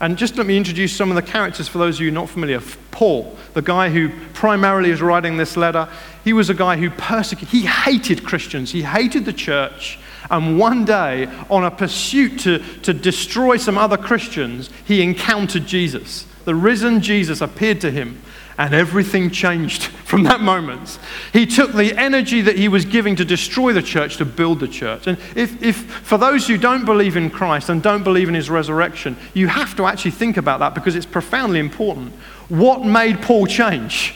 And 0.04 0.18
just 0.18 0.36
let 0.36 0.46
me 0.46 0.58
introduce 0.58 0.94
some 0.94 1.10
of 1.10 1.16
the 1.16 1.22
characters 1.22 1.70
for 1.70 1.78
those 1.78 1.96
of 1.96 2.02
you 2.02 2.12
not 2.12 2.30
familiar. 2.30 2.60
Paul, 2.92 3.38
the 3.54 3.62
guy 3.62 3.90
who 3.90 4.10
primarily 4.34 4.90
is 4.90 5.02
writing 5.02 5.38
this 5.38 5.56
letter, 5.56 5.88
he 6.26 6.34
was 6.34 6.50
a 6.50 6.54
guy 6.54 6.76
who 6.76 6.90
persecuted, 6.90 7.48
he 7.48 7.66
hated 7.66 8.26
Christians, 8.26 8.74
he 8.74 8.82
hated 8.82 9.24
the 9.24 9.32
church. 9.32 9.98
And 10.30 10.60
one 10.60 10.84
day, 10.84 11.28
on 11.50 11.64
a 11.64 11.72
pursuit 11.72 12.38
to, 12.42 12.60
to 12.82 12.94
destroy 12.94 13.56
some 13.56 13.78
other 13.78 13.96
Christians, 13.96 14.70
he 14.84 15.02
encountered 15.02 15.68
Jesus. 15.68 16.28
The 16.44 16.54
risen 16.54 17.00
Jesus 17.00 17.40
appeared 17.40 17.80
to 17.80 17.90
him 17.90 18.22
and 18.58 18.74
everything 18.74 19.30
changed 19.32 19.84
from 20.06 20.24
that 20.24 20.42
moment. 20.42 21.00
He 21.32 21.46
took 21.46 21.74
the 21.74 21.98
energy 21.98 22.42
that 22.42 22.58
he 22.58 22.68
was 22.68 22.86
giving 22.86 23.16
to 23.16 23.26
destroy 23.26 23.74
the 23.74 23.82
church 23.82 24.18
to 24.18 24.26
build 24.26 24.60
the 24.60 24.68
church. 24.68 25.08
And 25.08 25.18
if, 25.36 25.62
if 25.62 25.78
for 25.78 26.18
those 26.18 26.48
who 26.48 26.58
don't 26.58 26.86
believe 26.86 27.18
in 27.18 27.30
Christ 27.30 27.70
and 27.70 27.82
don't 27.82 28.04
believe 28.04 28.30
in 28.30 28.36
his 28.36 28.50
resurrection, 28.50 29.18
you 29.34 29.48
have 29.48 29.76
to 29.78 29.86
actually 29.86 30.12
think 30.12 30.38
about 30.38 30.60
that 30.60 30.76
because 30.76 30.96
it's 30.96 31.06
profoundly 31.06 31.60
important. 31.60 32.14
What 32.50 32.86
made 32.86 33.22
Paul 33.22 33.48
change? 33.48 34.16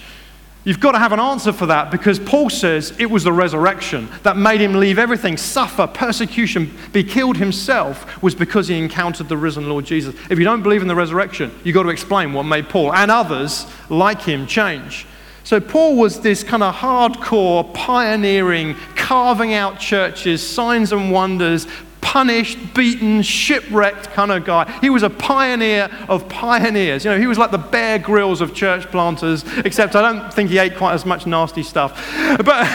You've 0.68 0.82
got 0.82 0.92
to 0.92 1.00
have 1.00 1.14
an 1.14 1.20
answer 1.22 1.54
for 1.54 1.66
that 1.68 1.92
because 1.92 2.20
Paul 2.20 2.50
says 2.50 2.94
it 3.00 3.06
was 3.06 3.24
the 3.24 3.32
resurrection 3.32 4.10
that 4.24 4.36
made 4.36 4.60
him 4.60 4.74
leave 4.74 5.00
everything, 5.00 5.38
suffer 5.38 5.88
persecution, 5.88 6.78
be 6.92 7.06
killed 7.06 7.38
himself, 7.38 8.22
was 8.22 8.36
because 8.36 8.68
he 8.68 8.78
encountered 8.78 9.30
the 9.30 9.38
risen 9.38 9.70
Lord 9.70 9.86
Jesus. 9.86 10.14
If 10.30 10.38
you 10.38 10.44
don't 10.44 10.64
believe 10.64 10.82
in 10.82 10.90
the 10.90 10.96
resurrection, 10.96 11.58
you've 11.64 11.74
got 11.74 11.84
to 11.84 11.90
explain 11.90 12.34
what 12.34 12.44
made 12.44 12.68
Paul 12.68 12.94
and 12.94 13.10
others 13.10 13.66
like 13.88 14.22
him 14.22 14.46
change. 14.46 15.08
So, 15.46 15.62
Paul 15.62 15.96
was 15.96 16.20
this 16.20 16.44
kind 16.44 16.62
of 16.62 16.76
hardcore, 16.76 17.74
pioneering, 17.74 18.76
carving 18.98 19.54
out 19.54 19.80
churches, 19.80 20.46
signs 20.46 20.92
and 20.92 21.14
wonders, 21.14 21.66
punished, 22.08 22.58
beaten, 22.74 23.22
shipwrecked 23.22 24.06
kind 24.12 24.32
of 24.32 24.46
guy. 24.46 24.72
He 24.80 24.90
was 24.90 25.04
a 25.04 25.10
pioneer 25.10 25.90
of 26.08 26.30
pioneers. 26.30 27.04
You 27.04 27.12
know, 27.12 27.20
he 27.20 27.28
was 27.28 27.38
like 27.38 27.52
the 27.52 27.58
Bear 27.58 28.00
Grylls 28.00 28.40
of 28.40 28.56
church 28.56 28.86
planters, 28.86 29.44
except 29.66 29.94
I 29.94 30.02
don't 30.02 30.34
think 30.34 30.50
he 30.50 30.58
ate 30.58 30.78
quite 30.78 30.94
as 30.94 31.06
much 31.06 31.28
nasty 31.28 31.64
stuff. 31.64 32.02
But 32.46 32.66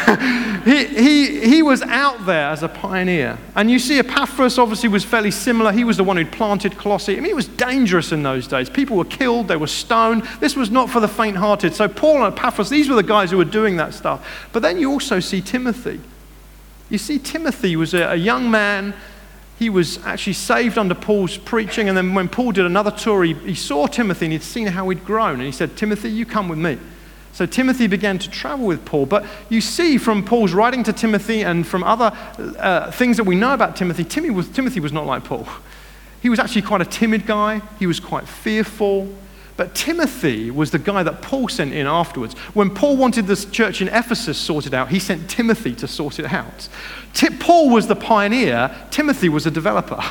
he, 0.66 0.84
he, 0.84 1.48
he 1.48 1.62
was 1.62 1.80
out 1.80 2.26
there 2.26 2.50
as 2.50 2.62
a 2.62 2.68
pioneer. 2.68 3.38
And 3.56 3.70
you 3.70 3.78
see, 3.78 3.98
Epaphras 3.98 4.58
obviously 4.58 4.90
was 4.90 5.02
fairly 5.02 5.30
similar. 5.30 5.72
He 5.72 5.84
was 5.84 5.96
the 5.96 6.04
one 6.04 6.18
who'd 6.18 6.30
planted 6.30 6.76
Colossae. 6.76 7.16
I 7.16 7.20
mean, 7.20 7.30
it 7.30 7.34
was 7.34 7.48
dangerous 7.48 8.12
in 8.12 8.22
those 8.22 8.46
days. 8.46 8.68
People 8.68 8.98
were 8.98 9.06
killed, 9.06 9.48
they 9.48 9.56
were 9.56 9.66
stoned. 9.66 10.24
This 10.40 10.56
was 10.56 10.70
not 10.70 10.90
for 10.90 11.00
the 11.00 11.08
faint 11.08 11.38
hearted. 11.38 11.74
So, 11.74 11.88
Paul 11.88 12.22
and 12.22 12.36
Epaphras, 12.36 12.68
these 12.68 12.90
were 12.90 12.96
the 12.96 13.02
guys 13.02 13.30
who 13.30 13.38
were 13.38 13.46
doing 13.46 13.78
that 13.78 13.94
stuff. 13.94 14.48
But 14.52 14.60
then 14.60 14.78
you 14.78 14.90
also 14.90 15.20
see 15.20 15.40
Timothy. 15.40 16.02
You 16.90 16.98
see, 16.98 17.18
Timothy 17.18 17.76
was 17.76 17.94
a, 17.94 18.10
a 18.10 18.16
young 18.16 18.50
man. 18.50 18.92
He 19.62 19.70
was 19.70 20.04
actually 20.04 20.32
saved 20.32 20.76
under 20.76 20.92
Paul's 20.92 21.38
preaching. 21.38 21.88
And 21.88 21.96
then 21.96 22.14
when 22.14 22.28
Paul 22.28 22.50
did 22.50 22.66
another 22.66 22.90
tour, 22.90 23.22
he, 23.22 23.34
he 23.34 23.54
saw 23.54 23.86
Timothy 23.86 24.26
and 24.26 24.32
he'd 24.32 24.42
seen 24.42 24.66
how 24.66 24.88
he'd 24.88 25.04
grown. 25.04 25.34
And 25.34 25.44
he 25.44 25.52
said, 25.52 25.76
Timothy, 25.76 26.10
you 26.10 26.26
come 26.26 26.48
with 26.48 26.58
me. 26.58 26.78
So 27.32 27.46
Timothy 27.46 27.86
began 27.86 28.18
to 28.18 28.28
travel 28.28 28.66
with 28.66 28.84
Paul. 28.84 29.06
But 29.06 29.24
you 29.50 29.60
see 29.60 29.98
from 29.98 30.24
Paul's 30.24 30.52
writing 30.52 30.82
to 30.82 30.92
Timothy 30.92 31.44
and 31.44 31.64
from 31.64 31.84
other 31.84 32.10
uh, 32.58 32.90
things 32.90 33.16
that 33.18 33.22
we 33.22 33.36
know 33.36 33.54
about 33.54 33.76
Timothy, 33.76 34.02
Timothy 34.02 34.34
was, 34.34 34.48
Timothy 34.48 34.80
was 34.80 34.92
not 34.92 35.06
like 35.06 35.22
Paul. 35.22 35.46
He 36.20 36.28
was 36.28 36.40
actually 36.40 36.62
quite 36.62 36.80
a 36.80 36.84
timid 36.84 37.24
guy, 37.24 37.62
he 37.78 37.86
was 37.86 38.00
quite 38.00 38.26
fearful. 38.26 39.14
But 39.62 39.76
Timothy 39.76 40.50
was 40.50 40.72
the 40.72 40.78
guy 40.80 41.04
that 41.04 41.22
Paul 41.22 41.46
sent 41.46 41.72
in 41.72 41.86
afterwards. 41.86 42.34
When 42.52 42.68
Paul 42.68 42.96
wanted 42.96 43.28
this 43.28 43.44
church 43.44 43.80
in 43.80 43.86
Ephesus 43.86 44.36
sorted 44.36 44.74
out, 44.74 44.88
he 44.88 44.98
sent 44.98 45.30
Timothy 45.30 45.72
to 45.76 45.86
sort 45.86 46.18
it 46.18 46.32
out. 46.32 46.68
T- 47.14 47.30
Paul 47.30 47.70
was 47.70 47.86
the 47.86 47.94
pioneer, 47.94 48.74
Timothy 48.90 49.28
was 49.28 49.46
a 49.46 49.52
developer. 49.52 50.02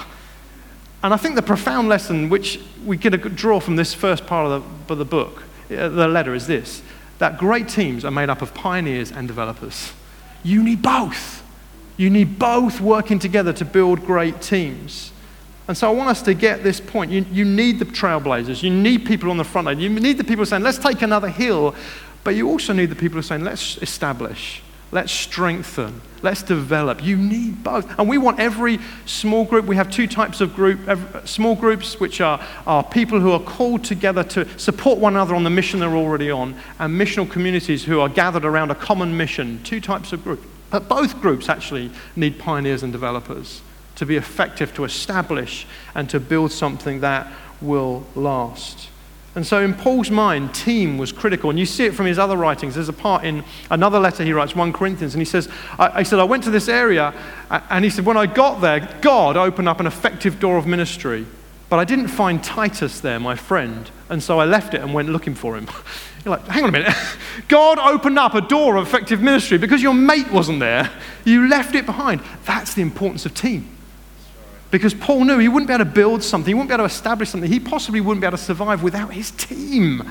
And 1.03 1.13
I 1.13 1.17
think 1.17 1.35
the 1.35 1.41
profound 1.41 1.89
lesson 1.89 2.29
which 2.29 2.61
we 2.85 2.95
get 2.95 3.13
a 3.13 3.17
draw 3.17 3.59
from 3.59 3.75
this 3.75 3.93
first 3.93 4.25
part 4.25 4.49
of 4.49 4.63
the, 4.87 4.93
of 4.93 4.99
the 4.99 5.03
book, 5.03 5.43
uh, 5.69 5.89
the 5.89 6.07
letter, 6.07 6.33
is 6.33 6.47
this 6.47 6.81
that 7.17 7.37
great 7.37 7.67
teams 7.67 8.05
are 8.05 8.11
made 8.11 8.29
up 8.29 8.41
of 8.41 8.53
pioneers 8.53 9.11
and 9.11 9.27
developers. 9.27 9.91
You 10.43 10.63
need 10.63 10.81
both. 10.81 11.43
You 11.97 12.09
need 12.09 12.39
both 12.39 12.79
working 12.79 13.19
together 13.19 13.51
to 13.51 13.65
build 13.65 14.05
great 14.05 14.41
teams. 14.41 15.10
And 15.71 15.77
so 15.77 15.87
I 15.87 15.93
want 15.93 16.09
us 16.09 16.21
to 16.23 16.33
get 16.33 16.63
this 16.63 16.81
point. 16.81 17.11
You, 17.11 17.25
you 17.31 17.45
need 17.45 17.79
the 17.79 17.85
trailblazers. 17.85 18.61
You 18.61 18.69
need 18.69 19.05
people 19.05 19.29
on 19.29 19.37
the 19.37 19.45
front 19.45 19.67
line. 19.67 19.79
You 19.79 19.87
need 19.89 20.17
the 20.17 20.23
people 20.25 20.45
saying, 20.45 20.63
let's 20.63 20.77
take 20.77 21.01
another 21.01 21.29
hill. 21.29 21.73
But 22.25 22.35
you 22.35 22.49
also 22.49 22.73
need 22.73 22.87
the 22.87 22.95
people 22.95 23.13
who 23.13 23.19
are 23.19 23.23
saying, 23.23 23.45
let's 23.45 23.77
establish. 23.77 24.61
Let's 24.91 25.13
strengthen. 25.13 26.01
Let's 26.21 26.43
develop. 26.43 27.01
You 27.01 27.15
need 27.15 27.63
both. 27.63 27.97
And 27.97 28.09
we 28.09 28.17
want 28.17 28.41
every 28.41 28.79
small 29.05 29.45
group. 29.45 29.63
We 29.63 29.77
have 29.77 29.89
two 29.89 30.07
types 30.07 30.41
of 30.41 30.53
group 30.53 30.81
small 31.25 31.55
groups, 31.55 32.01
which 32.01 32.19
are, 32.19 32.45
are 32.67 32.83
people 32.83 33.21
who 33.21 33.31
are 33.31 33.39
called 33.39 33.85
together 33.85 34.25
to 34.25 34.59
support 34.59 34.99
one 34.99 35.13
another 35.13 35.35
on 35.35 35.45
the 35.45 35.49
mission 35.49 35.79
they're 35.79 35.95
already 35.95 36.29
on, 36.29 36.53
and 36.79 36.99
missional 36.99 37.31
communities 37.31 37.85
who 37.85 38.01
are 38.01 38.09
gathered 38.09 38.43
around 38.43 38.71
a 38.71 38.75
common 38.75 39.15
mission. 39.15 39.63
Two 39.63 39.79
types 39.79 40.11
of 40.11 40.21
group. 40.21 40.43
But 40.69 40.89
both 40.89 41.21
groups 41.21 41.47
actually 41.47 41.91
need 42.17 42.39
pioneers 42.39 42.83
and 42.83 42.91
developers 42.91 43.61
to 44.01 44.05
be 44.07 44.15
effective, 44.15 44.73
to 44.73 44.83
establish, 44.83 45.67
and 45.93 46.09
to 46.09 46.19
build 46.19 46.51
something 46.51 47.01
that 47.01 47.31
will 47.61 48.03
last. 48.15 48.89
And 49.35 49.45
so, 49.45 49.61
in 49.61 49.75
Paul's 49.75 50.09
mind, 50.09 50.55
team 50.55 50.97
was 50.97 51.11
critical. 51.11 51.51
And 51.51 51.59
you 51.59 51.67
see 51.67 51.85
it 51.85 51.93
from 51.93 52.07
his 52.07 52.17
other 52.17 52.35
writings. 52.35 52.73
There's 52.73 52.89
a 52.89 52.93
part 52.93 53.23
in 53.23 53.43
another 53.69 53.99
letter 53.99 54.23
he 54.23 54.33
writes, 54.33 54.55
1 54.55 54.73
Corinthians, 54.73 55.13
and 55.13 55.21
he 55.21 55.25
says, 55.25 55.47
I, 55.77 55.99
I 55.99 56.03
said, 56.03 56.17
I 56.17 56.23
went 56.23 56.43
to 56.45 56.49
this 56.49 56.67
area, 56.67 57.13
and 57.69 57.85
he 57.85 57.91
said, 57.91 58.03
when 58.03 58.17
I 58.17 58.25
got 58.25 58.59
there, 58.59 58.89
God 59.01 59.37
opened 59.37 59.69
up 59.69 59.79
an 59.79 59.85
effective 59.85 60.39
door 60.39 60.57
of 60.57 60.65
ministry. 60.65 61.27
But 61.69 61.77
I 61.77 61.85
didn't 61.85 62.07
find 62.07 62.43
Titus 62.43 63.01
there, 63.01 63.19
my 63.19 63.35
friend. 63.35 63.91
And 64.09 64.23
so 64.23 64.39
I 64.39 64.45
left 64.45 64.73
it 64.73 64.81
and 64.81 64.95
went 64.95 65.09
looking 65.09 65.35
for 65.35 65.55
him. 65.55 65.67
You're 66.25 66.37
like, 66.37 66.47
hang 66.47 66.63
on 66.63 66.69
a 66.69 66.71
minute. 66.71 66.95
God 67.47 67.77
opened 67.77 68.17
up 68.17 68.33
a 68.33 68.41
door 68.41 68.77
of 68.77 68.87
effective 68.87 69.21
ministry 69.21 69.59
because 69.59 69.83
your 69.83 69.93
mate 69.93 70.31
wasn't 70.31 70.59
there. 70.59 70.89
You 71.23 71.47
left 71.47 71.75
it 71.75 71.85
behind. 71.85 72.21
That's 72.45 72.73
the 72.73 72.81
importance 72.81 73.27
of 73.27 73.35
team. 73.35 73.69
Because 74.71 74.93
Paul 74.93 75.25
knew 75.25 75.37
he 75.37 75.49
wouldn't 75.49 75.67
be 75.67 75.73
able 75.73 75.85
to 75.85 75.91
build 75.91 76.23
something, 76.23 76.47
he 76.47 76.53
wouldn't 76.53 76.69
be 76.69 76.73
able 76.73 76.87
to 76.87 76.93
establish 76.93 77.29
something, 77.29 77.51
he 77.51 77.59
possibly 77.59 77.99
wouldn't 77.99 78.21
be 78.21 78.27
able 78.27 78.37
to 78.37 78.43
survive 78.43 78.81
without 78.81 79.13
his 79.13 79.31
team. 79.31 80.09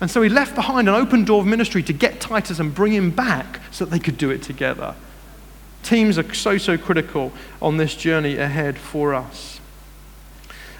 And 0.00 0.10
so 0.10 0.20
he 0.20 0.28
left 0.28 0.54
behind 0.54 0.88
an 0.88 0.94
open 0.94 1.24
door 1.24 1.40
of 1.40 1.46
ministry 1.46 1.82
to 1.84 1.92
get 1.94 2.20
Titus 2.20 2.58
and 2.58 2.74
bring 2.74 2.92
him 2.92 3.10
back 3.10 3.60
so 3.70 3.86
that 3.86 3.90
they 3.90 3.98
could 3.98 4.18
do 4.18 4.30
it 4.30 4.42
together. 4.42 4.94
Teams 5.82 6.18
are 6.18 6.34
so, 6.34 6.58
so 6.58 6.76
critical 6.76 7.32
on 7.62 7.78
this 7.78 7.94
journey 7.94 8.36
ahead 8.36 8.76
for 8.76 9.14
us. 9.14 9.60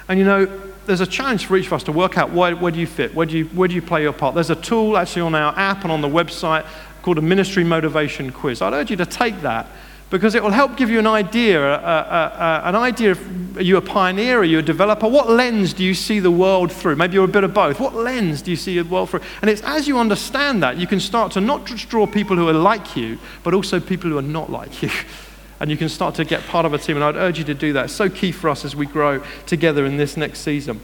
And 0.09 0.19
you 0.19 0.25
know, 0.25 0.45
there's 0.85 1.01
a 1.01 1.07
challenge 1.07 1.47
for 1.47 1.57
each 1.57 1.67
of 1.67 1.73
us 1.73 1.83
to 1.85 1.93
work 1.93 2.19
out 2.19 2.31
where, 2.33 2.55
where 2.55 2.71
do 2.71 2.79
you 2.79 2.87
fit? 2.87 3.15
Where 3.15 3.27
do 3.27 3.39
you, 3.39 3.47
where 3.47 3.67
do 3.67 3.75
you 3.75 3.83
play 3.83 4.03
your 4.03 4.13
part? 4.13 4.35
There's 4.35 4.51
a 4.51 4.57
tool 4.57 4.99
actually 4.99 5.23
on 5.23 5.35
our 5.35 5.57
app 5.59 5.83
and 5.83 5.91
on 5.91 6.03
the 6.03 6.09
website 6.09 6.67
called 7.03 7.19
a 7.19 7.23
ministry 7.23 7.65
motivation 7.65 8.31
quiz. 8.31 8.61
I'd 8.61 8.75
urge 8.75 8.91
you 8.91 8.97
to 8.97 9.07
take 9.07 9.41
that 9.41 9.67
because 10.09 10.35
it 10.35 10.43
will 10.43 10.51
help 10.51 10.77
give 10.77 10.89
you 10.89 10.99
an 11.01 11.07
idea, 11.07 11.79
an 11.79 12.77
idea 12.77 13.13
if 13.13 13.67
you're 13.67 13.79
a 13.79 13.83
pioneer, 13.83 14.39
are 14.39 14.45
you 14.45 14.61
a 14.61 14.63
developer? 14.63 15.09
What 15.09 15.29
lens 15.29 15.73
do 15.73 15.83
you 15.83 15.95
see 15.95 16.21
the 16.21 16.31
world 16.31 16.71
through? 16.71 16.97
Maybe 16.97 17.15
you're 17.15 17.25
a 17.25 17.29
bit 17.29 17.43
of 17.43 17.53
both. 17.53 17.81
What 17.81 17.95
lens 17.95 18.43
do 18.43 18.51
you 18.53 18.57
see 18.57 18.79
the 18.79 18.89
world 18.89 19.11
through? 19.11 19.23
And 19.41 19.51
it's 19.51 19.63
as 19.63 19.89
you 19.89 19.99
understand 19.99 20.63
that, 20.63 20.77
you 20.77 20.87
can 20.87 21.01
start 21.01 21.33
to 21.33 21.41
not 21.41 21.67
just 21.67 21.89
draw 21.89 22.07
people 22.07 22.37
who 22.37 22.49
are 22.49 22.53
like 22.53 22.97
you, 22.97 23.19
but 23.43 23.53
also 23.53 23.81
people 23.81 24.11
who 24.11 24.19
are 24.19 24.23
not 24.23 24.51
like 24.51 24.83
you. 24.83 24.91
And 25.59 25.71
you 25.71 25.79
can 25.79 25.89
start 25.89 26.17
to 26.17 26.25
get 26.27 26.43
part 26.49 26.67
of 26.67 26.75
a 26.75 26.79
team. 26.79 26.97
And 26.97 27.05
I'd 27.05 27.17
urge 27.17 27.39
you 27.39 27.45
to 27.45 27.55
do 27.55 27.73
that. 27.73 27.87
It's 27.87 27.95
so 27.95 28.11
key 28.11 28.31
for 28.31 28.51
us 28.51 28.67
as 28.67 28.77
we 28.77 28.85
grow 28.85 29.25
together 29.47 29.87
in 29.87 29.97
this 29.97 30.15
next 30.15 30.41
season. 30.41 30.83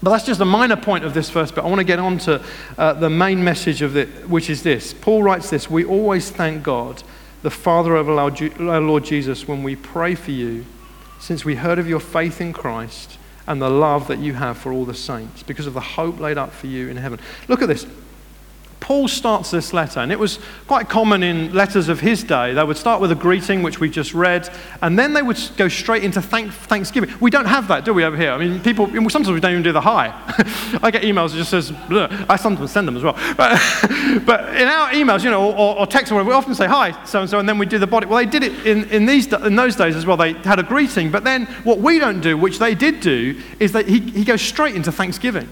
But 0.00 0.10
that's 0.10 0.24
just 0.24 0.40
a 0.40 0.44
minor 0.44 0.76
point 0.76 1.04
of 1.04 1.12
this 1.12 1.28
first 1.28 1.56
bit. 1.56 1.64
I 1.64 1.66
want 1.66 1.80
to 1.80 1.84
get 1.84 1.98
on 1.98 2.18
to 2.18 2.40
uh, 2.78 2.92
the 2.92 3.10
main 3.10 3.42
message 3.42 3.82
of 3.82 3.96
it, 3.96 4.28
which 4.28 4.48
is 4.48 4.62
this. 4.62 4.94
Paul 4.94 5.24
writes 5.24 5.50
this 5.50 5.68
We 5.68 5.84
always 5.84 6.30
thank 6.30 6.62
God 6.62 7.02
the 7.46 7.50
Father 7.50 7.94
of 7.94 8.08
our 8.08 8.80
Lord 8.80 9.04
Jesus, 9.04 9.46
when 9.46 9.62
we 9.62 9.76
pray 9.76 10.16
for 10.16 10.32
you, 10.32 10.64
since 11.20 11.44
we 11.44 11.54
heard 11.54 11.78
of 11.78 11.88
your 11.88 12.00
faith 12.00 12.40
in 12.40 12.52
Christ 12.52 13.18
and 13.46 13.62
the 13.62 13.70
love 13.70 14.08
that 14.08 14.18
you 14.18 14.34
have 14.34 14.58
for 14.58 14.72
all 14.72 14.84
the 14.84 14.94
saints, 14.94 15.44
because 15.44 15.68
of 15.68 15.72
the 15.72 15.80
hope 15.80 16.18
laid 16.18 16.38
up 16.38 16.52
for 16.52 16.66
you 16.66 16.88
in 16.88 16.96
heaven. 16.96 17.20
Look 17.46 17.62
at 17.62 17.68
this. 17.68 17.86
Paul 18.86 19.08
starts 19.08 19.50
this 19.50 19.72
letter, 19.72 19.98
and 19.98 20.12
it 20.12 20.18
was 20.20 20.38
quite 20.68 20.88
common 20.88 21.24
in 21.24 21.52
letters 21.52 21.88
of 21.88 21.98
his 21.98 22.22
day. 22.22 22.54
They 22.54 22.62
would 22.62 22.76
start 22.76 23.00
with 23.00 23.10
a 23.10 23.16
greeting, 23.16 23.64
which 23.64 23.80
we 23.80 23.90
just 23.90 24.14
read, 24.14 24.48
and 24.80 24.96
then 24.96 25.12
they 25.12 25.22
would 25.22 25.40
go 25.56 25.66
straight 25.66 26.04
into 26.04 26.22
thank- 26.22 26.52
thanksgiving. 26.52 27.12
We 27.18 27.32
don't 27.32 27.46
have 27.46 27.66
that, 27.66 27.84
do 27.84 27.92
we, 27.92 28.04
over 28.04 28.16
here? 28.16 28.30
I 28.30 28.38
mean, 28.38 28.60
people, 28.60 28.86
sometimes 29.10 29.32
we 29.32 29.40
don't 29.40 29.50
even 29.50 29.64
do 29.64 29.72
the 29.72 29.80
hi. 29.80 30.14
I 30.84 30.92
get 30.92 31.02
emails 31.02 31.32
that 31.32 31.38
just 31.38 31.50
says, 31.50 31.72
Bleh. 31.72 32.26
I 32.28 32.36
sometimes 32.36 32.70
send 32.70 32.86
them 32.86 32.96
as 32.96 33.02
well. 33.02 33.18
But, 33.36 33.60
but 34.24 34.56
in 34.56 34.68
our 34.68 34.90
emails, 34.90 35.24
you 35.24 35.32
know, 35.32 35.50
or, 35.50 35.80
or 35.80 35.86
text, 35.88 36.12
or 36.12 36.22
we 36.22 36.32
often 36.32 36.54
say, 36.54 36.68
hi, 36.68 36.92
so 37.04 37.22
and 37.22 37.28
so, 37.28 37.40
and 37.40 37.48
then 37.48 37.58
we 37.58 37.66
do 37.66 37.80
the 37.80 37.88
body. 37.88 38.06
Well, 38.06 38.18
they 38.18 38.30
did 38.30 38.44
it 38.44 38.64
in, 38.64 38.84
in, 38.90 39.04
these, 39.04 39.26
in 39.32 39.56
those 39.56 39.74
days 39.74 39.96
as 39.96 40.06
well. 40.06 40.16
They 40.16 40.34
had 40.34 40.60
a 40.60 40.62
greeting, 40.62 41.10
but 41.10 41.24
then 41.24 41.46
what 41.64 41.80
we 41.80 41.98
don't 41.98 42.20
do, 42.20 42.38
which 42.38 42.60
they 42.60 42.76
did 42.76 43.00
do, 43.00 43.42
is 43.58 43.72
that 43.72 43.88
he, 43.88 43.98
he 43.98 44.24
goes 44.24 44.42
straight 44.42 44.76
into 44.76 44.92
thanksgiving. 44.92 45.48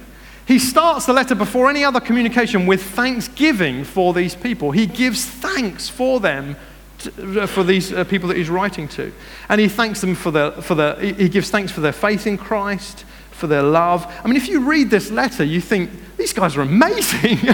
He 0.47 0.59
starts 0.59 1.07
the 1.07 1.13
letter 1.13 1.35
before 1.35 1.71
any 1.71 1.85
other 1.85 2.01
communication 2.01 2.67
with 2.67 2.83
thanksgiving 2.83 3.85
for 3.85 4.13
these 4.13 4.35
people. 4.35 4.73
He 4.73 4.87
gives 4.87 5.25
thanks 5.25 5.89
for 5.89 6.21
them, 6.21 6.57
to, 6.99 7.43
uh, 7.43 7.47
for 7.47 7.65
these 7.65 7.93
uh, 7.93 8.05
people 8.05 8.29
that 8.29 8.37
he's 8.37 8.51
writing 8.51 8.87
to. 8.89 9.13
And 9.49 9.61
he 9.61 9.69
thanks 9.69 10.01
them 10.03 10.15
for 10.15 10.31
their, 10.31 10.51
for 10.51 10.75
their, 10.75 10.97
he 11.01 11.29
gives 11.29 11.51
thanks 11.51 11.73
for 11.73 11.81
their 11.81 11.93
faith 11.93 12.27
in 12.27 12.37
Christ, 12.37 13.05
for 13.31 13.47
their 13.47 13.63
love. 13.63 14.07
I 14.23 14.29
mean, 14.29 14.37
if 14.37 14.49
you 14.49 14.61
read 14.69 14.91
this 14.91 15.11
letter, 15.11 15.45
you 15.45 15.63
think, 15.63 15.91
these 16.25 16.33
guys 16.33 16.57
are 16.57 16.63
amazing. 16.63 17.37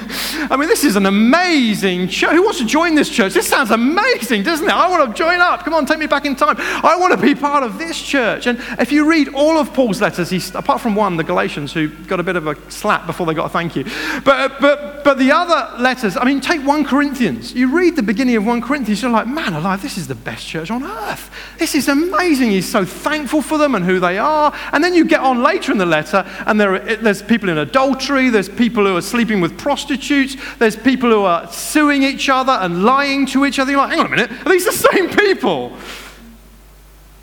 I 0.48 0.56
mean, 0.56 0.68
this 0.68 0.84
is 0.84 0.94
an 0.94 1.06
amazing 1.06 2.06
church. 2.06 2.30
Who 2.30 2.44
wants 2.44 2.60
to 2.60 2.64
join 2.64 2.94
this 2.94 3.08
church? 3.08 3.34
This 3.34 3.48
sounds 3.48 3.72
amazing, 3.72 4.44
doesn't 4.44 4.64
it? 4.64 4.72
I 4.72 4.88
want 4.88 5.10
to 5.10 5.18
join 5.18 5.40
up. 5.40 5.64
Come 5.64 5.74
on, 5.74 5.86
take 5.86 5.98
me 5.98 6.06
back 6.06 6.24
in 6.24 6.36
time. 6.36 6.54
I 6.56 6.94
want 6.96 7.12
to 7.12 7.20
be 7.20 7.34
part 7.34 7.64
of 7.64 7.78
this 7.78 8.00
church. 8.00 8.46
And 8.46 8.60
if 8.78 8.92
you 8.92 9.10
read 9.10 9.34
all 9.34 9.58
of 9.58 9.74
Paul's 9.74 10.00
letters, 10.00 10.54
apart 10.54 10.80
from 10.80 10.94
one, 10.94 11.16
the 11.16 11.24
Galatians, 11.24 11.72
who 11.72 11.88
got 11.88 12.20
a 12.20 12.22
bit 12.22 12.36
of 12.36 12.46
a 12.46 12.70
slap 12.70 13.06
before 13.06 13.26
they 13.26 13.34
got 13.34 13.46
a 13.46 13.48
thank 13.48 13.74
you. 13.74 13.82
But, 14.24 14.60
but, 14.60 15.02
but 15.02 15.18
the 15.18 15.32
other 15.32 15.82
letters, 15.82 16.16
I 16.16 16.22
mean, 16.22 16.40
take 16.40 16.64
1 16.64 16.84
Corinthians. 16.84 17.52
You 17.52 17.76
read 17.76 17.96
the 17.96 18.04
beginning 18.04 18.36
of 18.36 18.46
1 18.46 18.62
Corinthians, 18.62 19.02
you're 19.02 19.10
like, 19.10 19.26
man 19.26 19.52
alive, 19.52 19.82
this 19.82 19.98
is 19.98 20.06
the 20.06 20.14
best 20.14 20.46
church 20.46 20.70
on 20.70 20.84
earth. 20.84 21.28
This 21.58 21.74
is 21.74 21.88
amazing. 21.88 22.52
He's 22.52 22.70
so 22.70 22.84
thankful 22.84 23.42
for 23.42 23.58
them 23.58 23.74
and 23.74 23.84
who 23.84 23.98
they 23.98 24.16
are. 24.16 24.54
And 24.72 24.84
then 24.84 24.94
you 24.94 25.04
get 25.04 25.20
on 25.20 25.42
later 25.42 25.72
in 25.72 25.78
the 25.78 25.86
letter, 25.86 26.24
and 26.46 26.60
there 26.60 26.78
there's 26.78 27.22
people 27.22 27.48
in 27.48 27.58
adultery, 27.58 28.30
there's 28.30 28.48
people 28.60 28.84
who 28.84 28.94
are 28.94 29.00
sleeping 29.00 29.40
with 29.40 29.56
prostitutes, 29.56 30.36
there's 30.58 30.76
people 30.76 31.10
who 31.10 31.22
are 31.22 31.50
suing 31.50 32.02
each 32.02 32.28
other 32.28 32.52
and 32.52 32.84
lying 32.84 33.24
to 33.24 33.46
each 33.46 33.58
other. 33.58 33.70
You're 33.70 33.80
like, 33.80 33.88
hang 33.88 34.00
on 34.00 34.06
a 34.06 34.10
minute, 34.10 34.30
are 34.44 34.52
these 34.52 34.66
the 34.66 34.72
same 34.92 35.08
people? 35.08 35.70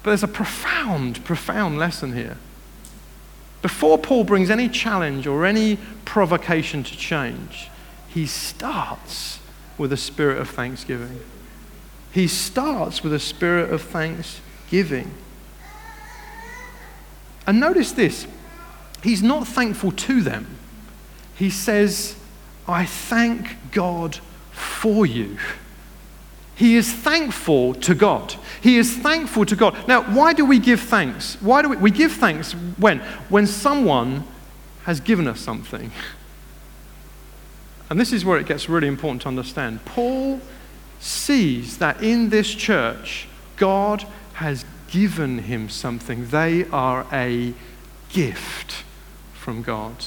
But 0.02 0.10
there's 0.12 0.24
a 0.24 0.28
profound, 0.28 1.24
profound 1.26 1.78
lesson 1.78 2.14
here. 2.14 2.38
Before 3.62 4.00
Paul 4.00 4.24
brings 4.24 4.50
any 4.50 4.68
challenge 4.68 5.28
or 5.28 5.46
any 5.46 5.78
provocation 6.06 6.82
to 6.84 6.98
change, 6.98 7.70
he 8.08 8.26
starts 8.26 9.40
with 9.78 9.94
a 9.94 9.98
spirit 9.98 10.40
of 10.40 10.50
thanksgiving. 10.50 11.20
He 12.12 12.28
starts 12.28 13.04
with 13.04 13.14
a 13.14 13.20
spirit 13.20 13.72
of 13.72 13.84
thanksgiving. 13.84 15.14
And 17.46 17.60
notice 17.60 17.92
this 17.92 18.26
he's 19.04 19.22
not 19.22 19.46
thankful 19.46 19.92
to 19.92 20.22
them 20.22 20.57
he 21.38 21.50
says, 21.50 22.16
I 22.68 22.86
thank 22.86 23.72
God 23.72 24.18
for 24.52 25.06
you. 25.06 25.38
He 26.56 26.76
is 26.76 26.92
thankful 26.92 27.76
to 27.76 27.94
God. 27.94 28.36
He 28.62 28.78
is 28.78 28.98
thankful 28.98 29.46
to 29.46 29.56
God. 29.56 29.88
Now, 29.88 30.02
why 30.02 30.34
do 30.34 30.44
we 30.44 30.58
give 30.58 30.82
thanks? 30.82 31.38
Why 31.40 31.62
do 31.62 31.70
we, 31.70 31.78
we 31.78 31.92
give 31.92 32.12
thanks 32.12 32.54
when? 32.54 33.00
When 33.30 33.46
someone 33.46 34.24
has 34.86 35.00
given 35.00 35.28
us 35.28 35.40
something. 35.40 35.92
And 37.90 38.00
this 38.00 38.12
is 38.12 38.26
where 38.26 38.40
it 38.40 38.48
gets 38.48 38.68
really 38.68 38.88
important 38.88 39.22
to 39.22 39.28
understand. 39.28 39.86
Paul 39.86 40.42
sees 41.00 41.78
that 41.78 42.02
in 42.02 42.30
this 42.30 42.54
church, 42.54 43.28
God 43.56 44.08
has 44.34 44.66
given 44.90 45.40
him 45.40 45.70
something. 45.70 46.30
They 46.30 46.66
are 46.70 47.06
a 47.12 47.54
gift 48.10 48.84
from 49.34 49.62
God. 49.62 50.04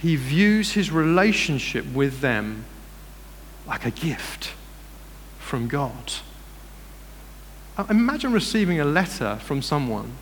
He 0.00 0.16
views 0.16 0.72
his 0.72 0.90
relationship 0.90 1.84
with 1.92 2.20
them 2.20 2.64
like 3.66 3.84
a 3.84 3.90
gift 3.90 4.52
from 5.38 5.68
God. 5.68 6.12
Imagine 7.88 8.32
receiving 8.32 8.80
a 8.80 8.84
letter 8.84 9.38
from 9.42 9.62
someone, 9.62 10.12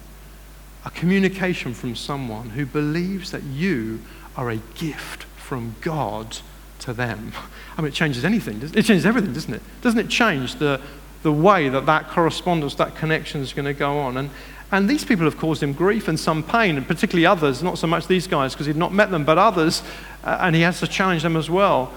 a 0.85 0.91
communication 0.91 1.75
from 1.75 1.97
someone 1.97 2.51
who 2.51 2.67
believes 2.67 3.31
that 3.31 3.43
you 3.43 4.01
are 4.37 4.51
a 4.51 4.57
gift 4.57 5.25
from 5.37 5.75
God 5.81 6.39
to 6.81 6.93
them. 6.93 7.33
I 7.77 7.83
mean, 7.83 7.89
it 7.89 7.95
changes 7.95 8.25
anything. 8.25 8.61
It 8.63 8.83
changes 8.83 9.07
everything, 9.07 9.33
doesn't 9.33 9.55
it? 9.55 9.63
Doesn't 9.81 9.99
it 9.99 10.09
change 10.09 10.57
the, 10.57 10.81
the 11.23 11.33
way 11.33 11.69
that 11.69 11.87
that 11.87 12.09
correspondence, 12.09 12.75
that 12.77 12.97
connection 12.97 13.41
is 13.41 13.53
going 13.53 13.67
to 13.67 13.75
go 13.75 13.99
on? 13.99 14.17
And, 14.17 14.31
and 14.71 14.89
these 14.89 15.05
people 15.05 15.25
have 15.25 15.39
caused 15.39 15.63
him 15.63 15.73
grief 15.73 16.09
and 16.09 16.21
some 16.21 16.43
pain, 16.43 16.77
and 16.77 16.87
particularly 16.87 17.25
others, 17.25 17.63
not 17.63 17.79
so 17.79 17.87
much 17.87 18.07
these 18.07 18.27
guys 18.27 18.53
because 18.53 18.67
he'd 18.67 18.77
not 18.77 18.93
met 18.93 19.11
them, 19.11 19.25
but 19.25 19.39
others, 19.39 19.83
uh, 20.25 20.39
and 20.41 20.55
he 20.55 20.63
has 20.63 20.81
to 20.81 20.87
challenge 20.87 21.23
them 21.23 21.37
as 21.37 21.49
well. 21.49 21.93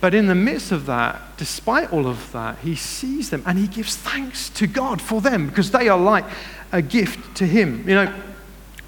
But 0.00 0.14
in 0.14 0.26
the 0.26 0.34
midst 0.34 0.72
of 0.72 0.86
that, 0.86 1.20
despite 1.36 1.92
all 1.92 2.06
of 2.06 2.32
that, 2.32 2.58
he 2.58 2.74
sees 2.74 3.30
them 3.30 3.42
and 3.46 3.56
he 3.58 3.68
gives 3.68 3.96
thanks 3.96 4.48
to 4.50 4.66
God 4.66 5.00
for 5.00 5.20
them 5.20 5.48
because 5.48 5.70
they 5.70 5.88
are 5.88 5.98
like 5.98 6.24
a 6.72 6.82
gift 6.82 7.36
to 7.36 7.46
him. 7.46 7.88
You 7.88 7.94
know, 7.94 8.14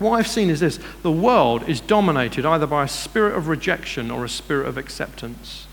what 0.00 0.12
I've 0.18 0.26
seen 0.26 0.50
is 0.50 0.60
this 0.60 0.80
the 1.02 1.12
world 1.12 1.68
is 1.68 1.80
dominated 1.80 2.44
either 2.44 2.66
by 2.66 2.84
a 2.84 2.88
spirit 2.88 3.36
of 3.36 3.46
rejection 3.46 4.10
or 4.10 4.24
a 4.24 4.28
spirit 4.28 4.66
of 4.66 4.76
acceptance. 4.76 5.66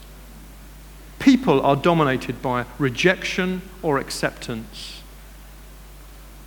People 1.18 1.62
are 1.62 1.76
dominated 1.76 2.42
by 2.42 2.66
rejection 2.78 3.64
or 3.82 3.98
acceptance. 3.98 5.01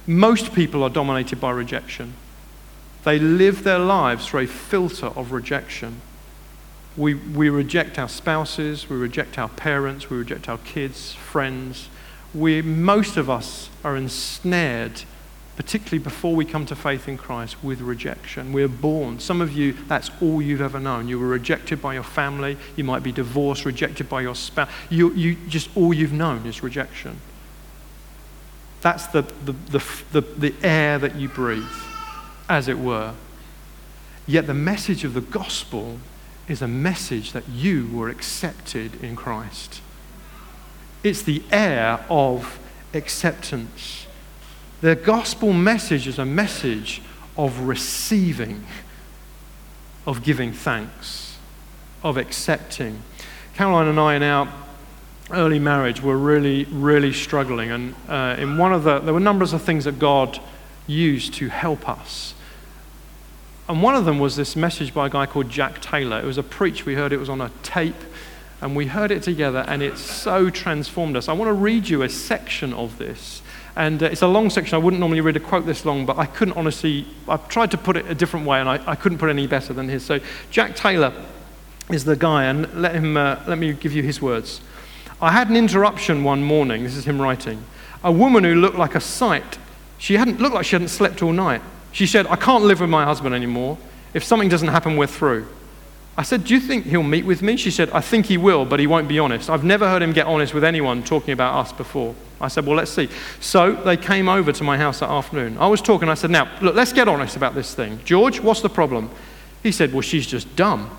Most 0.06 0.52
people 0.52 0.82
are 0.82 0.90
dominated 0.90 1.40
by 1.40 1.50
rejection. 1.50 2.14
They 3.04 3.18
live 3.18 3.64
their 3.64 3.78
lives 3.78 4.26
through 4.26 4.40
a 4.40 4.46
filter 4.46 5.06
of 5.06 5.32
rejection. 5.32 6.00
We, 6.96 7.14
we 7.14 7.49
reject 7.49 7.99
our 7.99 8.08
spouses, 8.08 8.88
we 8.88 8.96
reject 8.96 9.38
our 9.38 9.49
parents, 9.49 10.11
we 10.11 10.16
reject 10.16 10.49
our 10.49 10.58
kids, 10.58 11.12
friends. 11.12 11.88
We, 12.32 12.62
most 12.62 13.16
of 13.16 13.28
us 13.28 13.68
are 13.82 13.96
ensnared 13.96 15.02
particularly 15.56 16.02
before 16.02 16.34
we 16.34 16.44
come 16.44 16.66
to 16.66 16.75
faith 16.75 17.08
in 17.08 17.16
Christ, 17.16 17.62
with 17.62 17.80
rejection. 17.80 18.52
We're 18.52 18.68
born. 18.68 19.20
Some 19.20 19.40
of 19.40 19.52
you, 19.52 19.73
that's 19.87 20.11
all 20.20 20.42
you've 20.42 20.61
ever 20.61 20.80
known. 20.80 21.06
You 21.06 21.18
were 21.18 21.28
rejected 21.28 21.80
by 21.80 21.94
your 21.94 22.02
family. 22.02 22.56
You 22.76 22.84
might 22.84 23.02
be 23.02 23.12
divorced, 23.12 23.64
rejected 23.64 24.08
by 24.08 24.23
your 24.23 24.34
spouse. 24.34 24.70
You, 24.90 25.12
you, 25.12 25.37
just 25.49 25.70
all 25.76 25.94
you've 25.94 26.12
known 26.12 26.44
is 26.46 26.62
rejection. 26.62 27.20
That's 28.85 29.07
the, 29.07 29.23
the, 29.23 29.53
the, 29.71 29.83
the, 30.12 30.21
the 30.21 30.55
air 30.62 30.99
that 30.99 31.17
you 31.17 31.31
breathe, 31.31 31.64
as 32.50 32.69
it 32.69 32.79
were. 32.79 33.14
Yet 34.26 34.47
the 34.47 34.53
message 34.53 35.05
of 35.05 35.14
the 35.14 35.23
gospel 35.23 36.00
is 36.49 36.61
a 36.61 36.69
message 36.69 37.33
that 37.33 37.49
you 37.49 37.88
were 37.91 38.11
accepted 38.11 39.03
in 39.03 39.17
Christ. 39.17 39.81
It's 41.03 41.23
the 41.23 41.43
air 41.50 42.05
of 42.11 42.59
acceptance. 42.93 44.07
The 44.83 44.97
gospel 44.97 45.55
message 45.55 46.07
is 46.07 46.19
a 46.19 46.26
message 46.26 47.00
of 47.38 47.61
receiving, 47.61 48.67
of 50.07 50.23
giving 50.23 50.53
thanks, 50.53 51.38
of 52.03 52.19
accepting. 52.19 53.00
Caroline 53.55 53.88
and 53.88 53.99
I 53.99 54.17
are 54.19 54.25
our 54.25 54.63
early 55.31 55.59
marriage 55.59 56.02
were 56.02 56.16
really, 56.16 56.64
really 56.64 57.12
struggling. 57.12 57.71
And 57.71 57.95
uh, 58.09 58.37
in 58.38 58.59
one 58.59 58.73
of 58.73 58.85
the, 58.85 59.00
there 59.00 59.14
were 59.14 59.21
numbers 59.21 59.52
of 59.52 59.62
things 59.62 59.85
that 59.85 59.99
God 59.99 60.40
used 60.87 61.35
to 61.35 61.49
help 61.49 61.88
us. 61.88 62.34
And 63.69 63.82
one 63.82 63.95
of 63.95 64.04
them 64.04 64.19
was 64.19 64.37
this 64.37 64.56
message 64.56 64.93
by 64.93 65.06
a 65.06 65.10
guy 65.10 65.26
called 65.26 65.49
Jack 65.49 65.80
Taylor. 65.80 66.19
It 66.21 66.26
was 66.26 66.37
a 66.37 66.43
preach. 66.43 66.84
We 66.84 66.95
heard 66.95 67.13
it 67.13 67.19
was 67.19 67.30
on 67.30 67.41
a 67.41 67.50
tape, 67.63 67.95
and 68.60 68.76
we 68.76 68.87
heard 68.87 69.10
it 69.10 69.23
together, 69.23 69.65
and 69.67 69.82
it 69.82 69.97
so 69.97 70.50
transformed 70.50 71.17
us. 71.17 71.28
I 71.28 71.32
want 71.32 71.49
to 71.49 71.54
read 71.54 71.89
you 71.89 72.02
a 72.02 72.08
section 72.08 72.75
of 72.75 72.99
this 72.99 73.41
and 73.76 74.02
uh, 74.02 74.06
it's 74.06 74.23
a 74.23 74.26
long 74.26 74.50
section. 74.50 74.76
I 74.76 74.78
wouldn't 74.78 75.00
normally 75.00 75.21
read 75.21 75.37
a 75.37 75.41
quote 75.41 75.67
this 75.67 75.84
long, 75.84 76.06
but 76.06 76.19
I 76.19 76.26
couldn't 76.26 76.56
honestly, 76.56 77.06
I've 77.28 77.49
tried 77.49 77.71
to 77.73 77.78
put 77.78 77.97
it 77.97 78.06
a 78.06 78.15
different 78.15 78.47
way, 78.47 78.60
and 78.60 78.69
I, 78.69 78.80
I 78.87 78.95
couldn't 78.95 79.19
put 79.19 79.28
it 79.28 79.32
any 79.32 79.47
better 79.47 79.73
than 79.73 79.89
his. 79.89 80.04
So, 80.04 80.21
Jack 80.50 80.76
Taylor 80.76 81.13
is 81.91 82.04
the 82.04 82.17
guy, 82.17 82.45
and 82.45 82.73
let, 82.80 82.95
him, 82.95 83.17
uh, 83.17 83.43
let 83.47 83.58
me 83.58 83.73
give 83.73 83.93
you 83.93 84.02
his 84.02 84.23
words. 84.23 84.60
I 85.21 85.33
had 85.33 85.49
an 85.49 85.57
interruption 85.57 86.25
one 86.25 86.43
morning, 86.43 86.85
this 86.85 86.97
is 86.97 87.07
him 87.07 87.21
writing. 87.21 87.63
A 88.03 88.13
woman 88.13 88.45
who 88.45 88.55
looked 88.55 88.77
like 88.77 88.95
a 88.95 89.00
sight. 89.00 89.59
She 89.99 90.17
hadn't 90.17 90.41
looked 90.41 90.55
like 90.55 90.67
she 90.67 90.75
hadn't 90.75 90.89
slept 90.89 91.23
all 91.23 91.33
night. 91.33 91.63
She 91.93 92.07
said, 92.07 92.27
I 92.27 92.37
can't 92.37 92.65
live 92.65 92.81
with 92.81 92.91
my 92.91 93.05
husband 93.05 93.35
anymore. 93.35 93.79
If 94.13 94.25
something 94.25 94.49
doesn't 94.49 94.69
happen, 94.69 94.97
we're 94.97 95.07
through. 95.07 95.47
I 96.17 96.23
said, 96.23 96.45
Do 96.45 96.55
you 96.55 96.61
think 96.61 96.87
he'll 96.87 97.03
meet 97.03 97.25
with 97.25 97.43
me? 97.43 97.57
She 97.57 97.71
said, 97.71 97.91
I 97.91 98.00
think 98.00 98.27
he 98.27 98.37
will, 98.37 98.65
but 98.65 98.79
he 98.79 98.87
won't 98.87 99.09
be 99.09 99.19
honest. 99.19 99.50
I've 99.50 99.65
never 99.65 99.89
heard 99.89 100.03
him 100.03 100.13
get 100.13 100.27
honest 100.27 100.55
with 100.55 100.63
anyone 100.63 101.03
talking 101.03 101.33
about 101.33 101.55
us 101.55 101.73
before. 101.73 102.15
I 102.41 102.49
said, 102.49 102.67
Well, 102.67 102.77
let's 102.77 102.91
see. 102.91 103.09
So 103.41 103.73
they 103.73 103.97
came 103.97 104.29
over 104.29 104.53
to 104.53 104.65
my 104.65 104.77
house 104.77 105.00
that 105.00 105.11
afternoon. 105.11 105.59
I 105.59 105.67
was 105.67 105.81
talking, 105.81 106.09
I 106.09 106.15
said, 106.15 106.31
Now, 106.31 106.50
look, 106.61 106.75
let's 106.75 106.93
get 106.93 107.09
honest 107.09 107.37
about 107.37 107.55
this 107.55 107.75
thing. 107.75 107.99
George, 108.05 108.41
what's 108.41 108.61
the 108.61 108.69
problem? 108.69 109.11
He 109.63 109.73
said, 109.73 109.93
Well, 109.93 110.03
she's 110.03 110.27
just 110.27 110.55
dumb. 110.55 110.91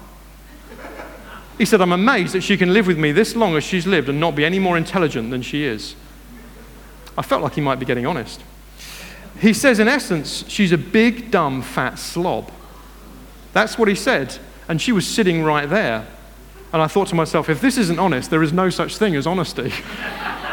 He 1.57 1.65
said, 1.65 1.81
I'm 1.81 1.93
amazed 1.93 2.33
that 2.33 2.41
she 2.41 2.57
can 2.57 2.73
live 2.73 2.87
with 2.87 2.97
me 2.97 3.11
this 3.11 3.35
long 3.35 3.55
as 3.55 3.63
she's 3.63 3.87
lived 3.87 4.09
and 4.09 4.19
not 4.19 4.35
be 4.35 4.43
any 4.43 4.59
more 4.59 4.77
intelligent 4.77 5.31
than 5.31 5.41
she 5.41 5.63
is. 5.63 5.95
I 7.17 7.21
felt 7.21 7.41
like 7.41 7.53
he 7.53 7.61
might 7.61 7.79
be 7.79 7.85
getting 7.85 8.05
honest. 8.05 8.41
He 9.39 9.53
says, 9.53 9.79
in 9.79 9.87
essence, 9.87 10.43
she's 10.47 10.71
a 10.71 10.77
big, 10.77 11.31
dumb, 11.31 11.61
fat 11.61 11.97
slob. 11.97 12.51
That's 13.53 13.77
what 13.77 13.87
he 13.87 13.95
said. 13.95 14.37
And 14.67 14.81
she 14.81 14.91
was 14.91 15.07
sitting 15.07 15.43
right 15.43 15.69
there. 15.69 16.07
And 16.73 16.81
I 16.81 16.87
thought 16.87 17.07
to 17.09 17.15
myself, 17.15 17.49
if 17.49 17.61
this 17.61 17.77
isn't 17.77 17.99
honest, 17.99 18.29
there 18.29 18.43
is 18.43 18.51
no 18.51 18.69
such 18.69 18.97
thing 18.97 19.15
as 19.15 19.25
honesty. 19.25 19.71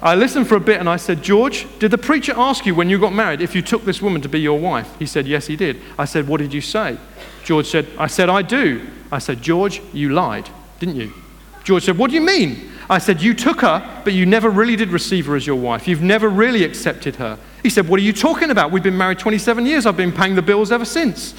I 0.00 0.14
listened 0.14 0.46
for 0.46 0.56
a 0.56 0.60
bit 0.60 0.78
and 0.78 0.88
I 0.88 0.96
said, 0.96 1.22
George, 1.22 1.66
did 1.80 1.90
the 1.90 1.98
preacher 1.98 2.32
ask 2.36 2.64
you 2.66 2.74
when 2.74 2.88
you 2.88 2.98
got 2.98 3.12
married 3.12 3.40
if 3.40 3.54
you 3.54 3.62
took 3.62 3.84
this 3.84 4.00
woman 4.00 4.22
to 4.22 4.28
be 4.28 4.40
your 4.40 4.58
wife? 4.58 4.88
He 4.98 5.06
said, 5.06 5.26
Yes, 5.26 5.46
he 5.46 5.56
did. 5.56 5.80
I 5.98 6.04
said, 6.04 6.28
What 6.28 6.38
did 6.38 6.54
you 6.54 6.60
say? 6.60 6.98
George 7.44 7.66
said, 7.66 7.88
I 7.98 8.06
said, 8.06 8.28
I 8.28 8.42
do. 8.42 8.86
I 9.10 9.18
said, 9.18 9.42
George, 9.42 9.82
you 9.92 10.10
lied, 10.10 10.48
didn't 10.78 10.96
you? 10.96 11.12
George 11.64 11.84
said, 11.84 11.98
What 11.98 12.10
do 12.10 12.14
you 12.14 12.22
mean? 12.22 12.70
I 12.88 12.98
said, 12.98 13.20
You 13.20 13.34
took 13.34 13.60
her, 13.62 14.02
but 14.04 14.12
you 14.12 14.24
never 14.24 14.50
really 14.50 14.76
did 14.76 14.90
receive 14.90 15.26
her 15.26 15.34
as 15.34 15.46
your 15.46 15.56
wife. 15.56 15.88
You've 15.88 16.02
never 16.02 16.28
really 16.28 16.62
accepted 16.64 17.16
her. 17.16 17.38
He 17.62 17.70
said, 17.70 17.88
What 17.88 17.98
are 17.98 18.04
you 18.04 18.12
talking 18.12 18.50
about? 18.50 18.70
We've 18.70 18.82
been 18.82 18.96
married 18.96 19.18
27 19.18 19.66
years. 19.66 19.84
I've 19.84 19.96
been 19.96 20.12
paying 20.12 20.36
the 20.36 20.42
bills 20.42 20.70
ever 20.70 20.84
since. 20.84 21.34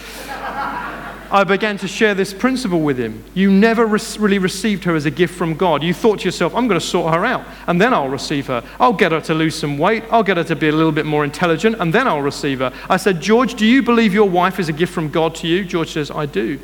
I 1.32 1.44
began 1.44 1.78
to 1.78 1.88
share 1.88 2.15
this 2.15 2.34
principle 2.34 2.82
with 2.82 2.98
him. 2.98 3.24
You 3.34 3.52
never 3.52 3.86
re- 3.86 4.00
really 4.18 4.39
received 4.39 4.84
her 4.86 4.96
as 4.96 5.06
a 5.06 5.12
gift 5.12 5.36
from 5.36 5.56
God. 5.56 5.84
You 5.84 5.94
thought 5.94 6.20
to 6.20 6.26
yourself, 6.26 6.56
I'm 6.56 6.68
going 6.68 6.80
to 6.80 6.86
sort 6.86 7.13
her 7.13 7.24
out, 7.26 7.46
and 7.68 7.80
then 7.80 7.94
I'll 7.94 8.10
receive 8.10 8.48
her. 8.48 8.63
I'll 8.80 8.94
get 8.94 9.12
her 9.12 9.22
to 9.22 9.34
lose 9.34 9.56
some 9.56 9.78
weight. 9.78 10.04
I'll 10.12 10.24
get 10.24 10.38
her 10.38 10.44
to 10.46 10.56
be 10.56 10.70
a 10.70 10.72
little 10.72 10.92
bit 10.92 11.06
more 11.06 11.24
intelligent, 11.24 11.78
and 11.80 11.94
then 11.94 12.08
I'll 12.08 12.22
receive 12.22 12.60
her. 12.60 12.74
I 12.89 12.98
said, 12.98 13.22
George, 13.22 13.56
do 13.56 13.65
you 13.65 13.84
believe 13.84 14.13
your 14.13 14.30
wife 14.30 14.60
is 14.60 14.70
a 14.70 14.74
gift 14.74 14.94
from 14.94 15.10
God 15.10 15.36
to 15.36 15.48
you? 15.48 15.63
George 15.65 15.92
says, 15.92 16.10
I 16.10 16.26
do. 16.26 16.60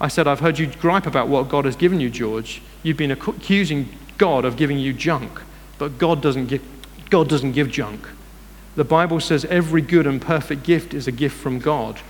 I 0.00 0.08
said, 0.08 0.26
I've 0.26 0.40
heard 0.40 0.58
you 0.58 0.66
gripe 0.66 1.06
about 1.06 1.28
what 1.28 1.48
God 1.48 1.64
has 1.64 1.76
given 1.76 2.00
you, 2.00 2.10
George. 2.10 2.60
You've 2.82 2.96
been 2.96 3.12
accusing 3.12 3.88
God 4.18 4.44
of 4.44 4.56
giving 4.56 4.78
you 4.78 4.92
junk, 4.92 5.40
but 5.78 5.96
God 5.96 6.20
doesn't 6.20 6.46
give, 6.46 6.62
God 7.08 7.28
doesn't 7.28 7.52
give 7.52 7.70
junk. 7.70 8.08
The 8.74 8.84
Bible 8.84 9.20
says 9.20 9.44
every 9.44 9.82
good 9.82 10.06
and 10.06 10.20
perfect 10.20 10.64
gift 10.64 10.92
is 10.92 11.06
a 11.06 11.12
gift 11.12 11.36
from 11.36 11.58
God. 11.58 12.00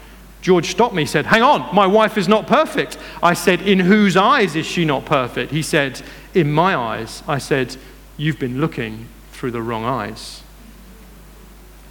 George 0.42 0.66
stopped 0.66 0.94
me, 0.94 1.06
said, 1.06 1.24
Hang 1.24 1.42
on, 1.42 1.74
my 1.74 1.86
wife 1.86 2.18
is 2.18 2.28
not 2.28 2.46
perfect. 2.46 2.98
I 3.22 3.32
said, 3.32 3.62
In 3.62 3.78
whose 3.78 4.16
eyes 4.16 4.56
is 4.56 4.66
she 4.66 4.84
not 4.84 5.06
perfect? 5.06 5.52
He 5.52 5.62
said, 5.62 6.02
In 6.34 6.52
my 6.52 6.74
eyes. 6.74 7.22
I 7.26 7.38
said, 7.38 7.76
You've 8.16 8.40
been 8.40 8.60
looking 8.60 9.06
through 9.30 9.52
the 9.52 9.62
wrong 9.62 9.84
eyes. 9.84 10.41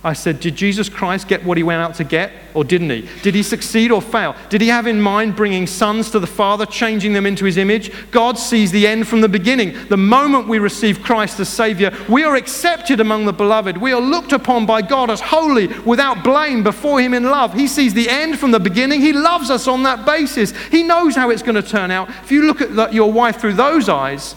I 0.04 0.14
said, 0.14 0.40
Did 0.40 0.56
Jesus 0.56 0.90
Christ 0.90 1.28
get 1.28 1.46
what 1.46 1.58
he 1.58 1.64
went 1.64 1.82
out 1.82 1.94
to 1.96 2.04
get, 2.04 2.32
or 2.56 2.64
didn't 2.64 2.90
he? 2.90 3.08
Did 3.22 3.36
he 3.36 3.44
succeed 3.44 3.92
or 3.92 4.02
fail? 4.02 4.36
Did 4.50 4.62
he 4.62 4.68
have 4.70 4.88
in 4.88 5.00
mind 5.00 5.36
bringing 5.36 5.68
sons 5.68 6.10
to 6.12 6.20
the 6.20 6.26
Father, 6.26 6.66
changing 6.66 7.14
them 7.14 7.28
into 7.28 7.46
his 7.46 7.58
image? 7.58 7.92
God 8.10 8.40
sees 8.40 8.72
the 8.72 8.88
end 8.88 9.08
from 9.08 9.22
the 9.22 9.30
beginning. 9.30 9.78
The 9.90 9.98
moment 9.98 10.48
we 10.48 10.58
receive 10.58 11.04
Christ 11.04 11.40
as 11.40 11.50
Savior, 11.50 11.96
we 12.10 12.24
are 12.24 12.36
accepted 12.36 13.00
among 13.00 13.26
the 13.26 13.34
beloved. 13.34 13.78
We 13.78 13.94
are 13.94 14.02
looked 14.02 14.32
upon 14.32 14.66
by 14.66 14.82
God 14.82 15.12
as 15.12 15.22
holy, 15.22 15.68
without 15.68 16.24
blame, 16.24 16.64
before 16.64 17.00
him 17.00 17.14
in 17.14 17.26
love. 17.26 17.54
He 17.54 17.68
sees 17.68 17.94
the 17.94 18.10
end 18.10 18.40
from 18.40 18.50
the 18.50 18.60
beginning. 18.60 19.02
He 19.02 19.14
loves 19.14 19.52
us 19.52 19.68
on 19.68 19.84
that 19.84 20.04
basis. 20.04 20.52
He 20.70 20.82
knows 20.82 21.16
how 21.16 21.30
it's 21.30 21.44
going 21.44 21.62
to 21.62 21.68
turn 21.68 21.92
out. 21.92 22.10
If 22.10 22.32
you 22.32 22.48
look 22.48 22.62
at 22.62 22.92
your 22.92 23.12
wife 23.12 23.40
through 23.40 23.54
those 23.54 23.88
eyes, 23.88 24.36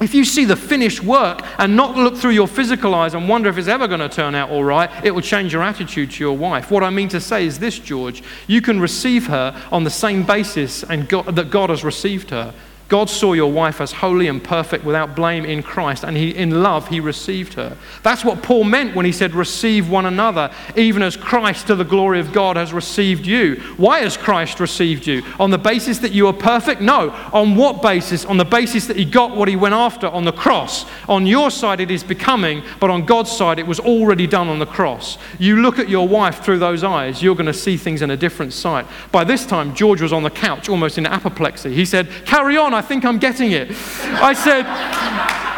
if 0.00 0.14
you 0.14 0.24
see 0.24 0.44
the 0.44 0.56
finished 0.56 1.02
work 1.02 1.40
and 1.58 1.74
not 1.74 1.96
look 1.96 2.16
through 2.16 2.32
your 2.32 2.46
physical 2.46 2.94
eyes 2.94 3.14
and 3.14 3.28
wonder 3.28 3.48
if 3.48 3.56
it's 3.56 3.68
ever 3.68 3.88
going 3.88 4.00
to 4.00 4.08
turn 4.08 4.34
out 4.34 4.50
all 4.50 4.64
right, 4.64 4.90
it 5.04 5.10
will 5.10 5.22
change 5.22 5.52
your 5.52 5.62
attitude 5.62 6.10
to 6.10 6.22
your 6.22 6.36
wife. 6.36 6.70
What 6.70 6.82
I 6.82 6.90
mean 6.90 7.08
to 7.08 7.20
say 7.20 7.46
is 7.46 7.58
this, 7.58 7.78
George 7.78 8.22
you 8.46 8.60
can 8.60 8.80
receive 8.80 9.26
her 9.26 9.60
on 9.72 9.84
the 9.84 9.90
same 9.90 10.22
basis 10.22 10.82
and 10.82 11.08
God, 11.08 11.34
that 11.36 11.50
God 11.50 11.70
has 11.70 11.82
received 11.82 12.30
her. 12.30 12.52
God 12.88 13.10
saw 13.10 13.32
your 13.32 13.50
wife 13.50 13.80
as 13.80 13.90
holy 13.90 14.28
and 14.28 14.42
perfect 14.42 14.84
without 14.84 15.16
blame 15.16 15.44
in 15.44 15.60
Christ, 15.62 16.04
and 16.04 16.16
he, 16.16 16.30
in 16.30 16.62
love 16.62 16.86
he 16.86 17.00
received 17.00 17.54
her. 17.54 17.76
That's 18.04 18.24
what 18.24 18.44
Paul 18.44 18.62
meant 18.62 18.94
when 18.94 19.04
he 19.04 19.10
said, 19.10 19.34
Receive 19.34 19.90
one 19.90 20.06
another, 20.06 20.52
even 20.76 21.02
as 21.02 21.16
Christ 21.16 21.66
to 21.66 21.74
the 21.74 21.84
glory 21.84 22.20
of 22.20 22.32
God 22.32 22.56
has 22.56 22.72
received 22.72 23.26
you. 23.26 23.56
Why 23.76 24.00
has 24.00 24.16
Christ 24.16 24.60
received 24.60 25.04
you? 25.06 25.24
On 25.40 25.50
the 25.50 25.58
basis 25.58 25.98
that 25.98 26.12
you 26.12 26.28
are 26.28 26.32
perfect? 26.32 26.80
No. 26.80 27.10
On 27.32 27.56
what 27.56 27.82
basis? 27.82 28.24
On 28.24 28.36
the 28.36 28.44
basis 28.44 28.86
that 28.86 28.96
he 28.96 29.04
got 29.04 29.36
what 29.36 29.48
he 29.48 29.56
went 29.56 29.74
after 29.74 30.06
on 30.06 30.24
the 30.24 30.32
cross. 30.32 30.86
On 31.08 31.26
your 31.26 31.50
side 31.50 31.80
it 31.80 31.90
is 31.90 32.04
becoming, 32.04 32.62
but 32.78 32.88
on 32.88 33.04
God's 33.04 33.32
side 33.32 33.58
it 33.58 33.66
was 33.66 33.80
already 33.80 34.28
done 34.28 34.46
on 34.46 34.60
the 34.60 34.66
cross. 34.66 35.18
You 35.40 35.60
look 35.60 35.80
at 35.80 35.88
your 35.88 36.06
wife 36.06 36.44
through 36.44 36.60
those 36.60 36.84
eyes, 36.84 37.20
you're 37.20 37.34
going 37.34 37.46
to 37.46 37.52
see 37.52 37.76
things 37.76 38.00
in 38.00 38.12
a 38.12 38.16
different 38.16 38.52
sight. 38.52 38.86
By 39.10 39.24
this 39.24 39.44
time, 39.44 39.74
George 39.74 40.00
was 40.00 40.12
on 40.12 40.22
the 40.22 40.30
couch, 40.30 40.68
almost 40.68 40.98
in 40.98 41.06
apoplexy. 41.06 41.74
He 41.74 41.84
said, 41.84 42.08
Carry 42.24 42.56
on. 42.56 42.75
I 42.76 42.82
think 42.82 43.04
I'm 43.04 43.18
getting 43.18 43.52
it. 43.52 43.70
I 44.02 44.32
said, 44.34 44.66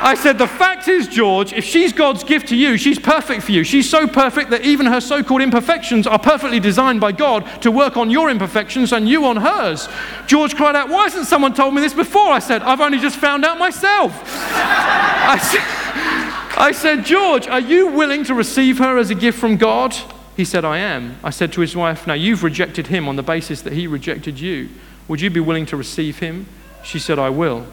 I 0.00 0.14
said, 0.14 0.38
the 0.38 0.46
fact 0.46 0.87
is, 0.87 1.09
George, 1.09 1.52
if 1.52 1.64
she's 1.64 1.92
God's 1.92 2.22
gift 2.22 2.48
to 2.48 2.57
you, 2.57 2.76
she's 2.76 3.00
perfect 3.00 3.42
for 3.42 3.50
you. 3.50 3.64
She's 3.64 3.90
so 3.90 4.07
perfect 4.07 4.50
that 4.50 4.64
even 4.64 4.87
her 4.87 5.00
so 5.00 5.24
called 5.24 5.42
imperfections 5.42 6.07
are 6.07 6.20
perfectly 6.20 6.61
designed 6.61 7.00
by 7.00 7.11
God 7.11 7.44
to 7.62 7.72
work 7.72 7.96
on 7.96 8.09
your 8.09 8.31
imperfections 8.31 8.92
and 8.92 9.09
you 9.09 9.24
on 9.24 9.37
hers. 9.37 9.88
George 10.28 10.54
cried 10.54 10.76
out, 10.76 10.88
Why 10.88 11.04
hasn't 11.04 11.26
someone 11.26 11.52
told 11.52 11.74
me 11.74 11.81
this 11.81 11.94
before? 11.94 12.28
I 12.28 12.38
said, 12.38 12.62
I've 12.62 12.81
only 12.81 12.98
just 12.98 13.18
found 13.18 13.44
out 13.44 13.59
myself. 13.59 14.12
I, 14.54 15.38
said, 15.38 16.57
I 16.57 16.70
said, 16.70 17.04
George, 17.04 17.48
are 17.48 17.61
you 17.61 17.88
willing 17.88 18.22
to 18.24 18.35
receive 18.35 18.78
her 18.78 18.98
as 18.98 19.11
a 19.11 19.16
gift 19.16 19.38
from 19.38 19.57
God? 19.57 19.96
He 20.37 20.44
said, 20.44 20.64
I 20.64 20.78
am. 20.78 21.18
I 21.24 21.31
said 21.31 21.52
to 21.54 21.61
his 21.61 21.74
wife, 21.74 22.07
Now 22.07 22.14
you've 22.14 22.44
rejected 22.44 22.87
him 22.87 23.09
on 23.09 23.16
the 23.16 23.24
basis 23.24 23.62
that 23.62 23.72
he 23.72 23.88
rejected 23.88 24.38
you. 24.38 24.68
Would 25.09 25.20
you 25.20 25.31
be 25.31 25.40
willing 25.40 25.66
to 25.66 25.76
receive 25.76 26.20
him? 26.20 26.46
She 26.82 26.98
said, 26.98 27.18
I 27.18 27.30
will. 27.30 27.66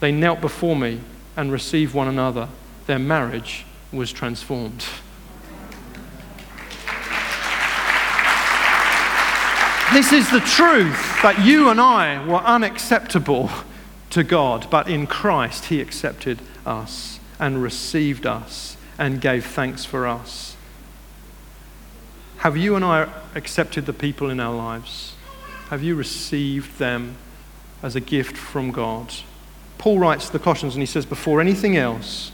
They 0.00 0.12
knelt 0.12 0.40
before 0.40 0.76
me 0.76 1.00
and 1.36 1.50
received 1.50 1.94
one 1.94 2.08
another. 2.08 2.48
Their 2.86 2.98
marriage 2.98 3.64
was 3.92 4.12
transformed. 4.12 4.84
This 9.92 10.12
is 10.12 10.28
the 10.30 10.40
truth 10.40 11.22
that 11.22 11.44
you 11.44 11.68
and 11.68 11.80
I 11.80 12.26
were 12.26 12.38
unacceptable 12.38 13.48
to 14.10 14.24
God, 14.24 14.68
but 14.70 14.88
in 14.88 15.06
Christ 15.06 15.66
He 15.66 15.80
accepted 15.80 16.40
us 16.66 17.20
and 17.38 17.62
received 17.62 18.26
us 18.26 18.76
and 18.98 19.20
gave 19.20 19.46
thanks 19.46 19.84
for 19.84 20.06
us. 20.06 20.56
Have 22.38 22.56
you 22.56 22.76
and 22.76 22.84
I 22.84 23.08
accepted 23.34 23.86
the 23.86 23.92
people 23.92 24.30
in 24.30 24.40
our 24.40 24.54
lives? 24.54 25.14
Have 25.70 25.82
you 25.82 25.94
received 25.94 26.78
them 26.78 27.16
as 27.84 27.94
a 27.94 28.00
gift 28.00 28.36
from 28.36 28.70
God. 28.70 29.12
Paul 29.76 29.98
writes 29.98 30.26
to 30.26 30.32
the 30.32 30.38
Colossians 30.38 30.74
and 30.74 30.82
he 30.82 30.86
says, 30.86 31.04
Before 31.04 31.38
anything 31.38 31.76
else, 31.76 32.32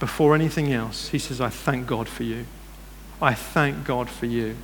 before 0.00 0.34
anything 0.34 0.72
else, 0.72 1.08
he 1.08 1.18
says, 1.18 1.40
I 1.40 1.48
thank 1.48 1.86
God 1.86 2.08
for 2.08 2.24
you. 2.24 2.44
I 3.22 3.34
thank 3.34 3.84
God 3.86 4.10
for 4.10 4.26
you. 4.26 4.56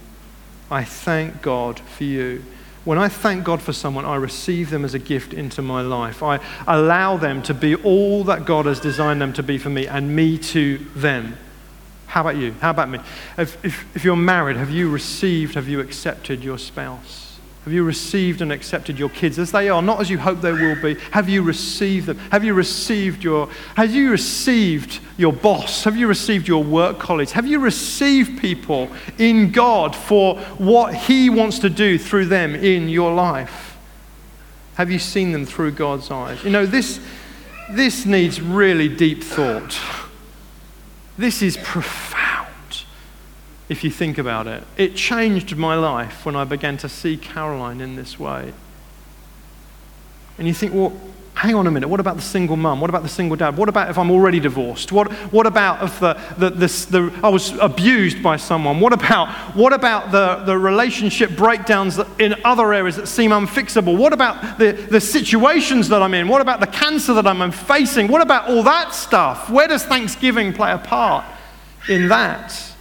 I 0.68 0.82
thank 0.82 1.42
God 1.42 1.78
for 1.78 2.02
you. 2.02 2.42
When 2.84 2.98
I 2.98 3.08
thank 3.08 3.44
God 3.44 3.62
for 3.62 3.72
someone, 3.72 4.04
I 4.04 4.16
receive 4.16 4.70
them 4.70 4.84
as 4.84 4.94
a 4.94 4.98
gift 4.98 5.32
into 5.32 5.62
my 5.62 5.80
life. 5.80 6.24
I 6.24 6.40
allow 6.66 7.16
them 7.16 7.40
to 7.42 7.54
be 7.54 7.76
all 7.76 8.24
that 8.24 8.44
God 8.44 8.66
has 8.66 8.80
designed 8.80 9.20
them 9.20 9.32
to 9.34 9.44
be 9.44 9.58
for 9.58 9.70
me 9.70 9.86
and 9.86 10.16
me 10.16 10.38
to 10.38 10.78
them. 10.96 11.36
How 12.06 12.22
about 12.22 12.36
you? 12.36 12.52
How 12.60 12.70
about 12.70 12.88
me? 12.88 12.98
If, 13.38 13.64
if, 13.64 13.96
if 13.96 14.04
you're 14.04 14.16
married, 14.16 14.56
have 14.56 14.70
you 14.70 14.90
received, 14.90 15.54
have 15.54 15.68
you 15.68 15.78
accepted 15.78 16.42
your 16.42 16.58
spouse? 16.58 17.25
Have 17.66 17.72
you 17.72 17.82
received 17.82 18.42
and 18.42 18.52
accepted 18.52 18.96
your 18.96 19.08
kids 19.08 19.40
as 19.40 19.50
they 19.50 19.68
are, 19.68 19.82
not 19.82 20.00
as 20.00 20.08
you 20.08 20.18
hope 20.18 20.40
they 20.40 20.52
will 20.52 20.80
be? 20.80 20.94
Have 21.10 21.28
you 21.28 21.42
received 21.42 22.06
them? 22.06 22.16
Have 22.30 22.44
you 22.44 22.54
received 22.54 23.24
your 23.24 23.48
have 23.74 23.92
you 23.92 24.12
received 24.12 25.00
your 25.16 25.32
boss? 25.32 25.82
Have 25.82 25.96
you 25.96 26.06
received 26.06 26.46
your 26.46 26.62
work 26.62 27.00
colleagues? 27.00 27.32
Have 27.32 27.44
you 27.44 27.58
received 27.58 28.40
people 28.40 28.88
in 29.18 29.50
God 29.50 29.96
for 29.96 30.38
what 30.58 30.94
he 30.94 31.28
wants 31.28 31.58
to 31.58 31.68
do 31.68 31.98
through 31.98 32.26
them 32.26 32.54
in 32.54 32.88
your 32.88 33.12
life? 33.12 33.76
Have 34.76 34.88
you 34.88 35.00
seen 35.00 35.32
them 35.32 35.44
through 35.44 35.72
God's 35.72 36.08
eyes? 36.08 36.44
You 36.44 36.50
know, 36.50 36.66
this 36.66 37.00
this 37.72 38.06
needs 38.06 38.40
really 38.40 38.88
deep 38.88 39.24
thought. 39.24 39.76
This 41.18 41.42
is 41.42 41.56
profound 41.56 42.15
if 43.68 43.82
you 43.82 43.90
think 43.90 44.18
about 44.18 44.46
it. 44.46 44.64
It 44.76 44.94
changed 44.94 45.56
my 45.56 45.74
life 45.74 46.24
when 46.24 46.36
I 46.36 46.44
began 46.44 46.76
to 46.78 46.88
see 46.88 47.16
Caroline 47.16 47.80
in 47.80 47.96
this 47.96 48.18
way. 48.18 48.52
And 50.38 50.46
you 50.46 50.54
think, 50.54 50.74
well, 50.74 50.92
hang 51.34 51.54
on 51.54 51.66
a 51.66 51.70
minute, 51.70 51.88
what 51.88 52.00
about 52.00 52.16
the 52.16 52.22
single 52.22 52.56
mum? 52.56 52.80
What 52.80 52.88
about 52.88 53.02
the 53.02 53.10
single 53.10 53.36
dad? 53.36 53.58
What 53.58 53.68
about 53.68 53.90
if 53.90 53.98
I'm 53.98 54.10
already 54.10 54.40
divorced? 54.40 54.90
What, 54.90 55.12
what 55.32 55.46
about 55.46 55.82
if 55.82 56.00
the, 56.00 56.14
the, 56.38 56.50
the, 56.50 57.20
I 57.22 57.28
was 57.28 57.52
abused 57.58 58.22
by 58.22 58.36
someone? 58.36 58.80
What 58.80 58.94
about, 58.94 59.28
what 59.54 59.74
about 59.74 60.12
the, 60.12 60.44
the 60.46 60.56
relationship 60.56 61.36
breakdowns 61.36 61.98
in 62.18 62.36
other 62.44 62.72
areas 62.72 62.96
that 62.96 63.06
seem 63.06 63.32
unfixable? 63.32 63.98
What 63.98 64.14
about 64.14 64.58
the, 64.58 64.72
the 64.72 65.00
situations 65.00 65.88
that 65.88 66.02
I'm 66.02 66.14
in? 66.14 66.26
What 66.26 66.40
about 66.40 66.60
the 66.60 66.66
cancer 66.68 67.12
that 67.14 67.26
I'm 67.26 67.50
facing? 67.50 68.08
What 68.08 68.22
about 68.22 68.48
all 68.48 68.62
that 68.62 68.94
stuff? 68.94 69.50
Where 69.50 69.68
does 69.68 69.84
Thanksgiving 69.84 70.54
play 70.54 70.72
a 70.72 70.78
part 70.78 71.26
in 71.88 72.08
that? 72.08 72.75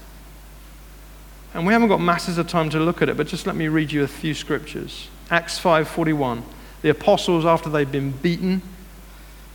And 1.56 1.66
we 1.66 1.72
haven't 1.72 1.88
got 1.88 2.02
masses 2.02 2.38
of 2.38 2.50
time 2.50 2.70
to 2.72 2.80
look 2.82 3.02
at 3.02 3.08
it, 3.08 3.16
but 3.16 3.28
just 3.28 3.48
let 3.48 3.56
me 3.56 3.70
read 3.70 3.90
you 3.90 4.04
a 4.04 4.10
few 4.10 4.34
scriptures. 4.34 5.08
Acts 5.32 5.58
5:41. 5.58 6.44
The 6.82 6.90
apostles 6.90 7.46
after 7.46 7.70
they've 7.70 7.90
been 7.90 8.12
beaten 8.12 8.62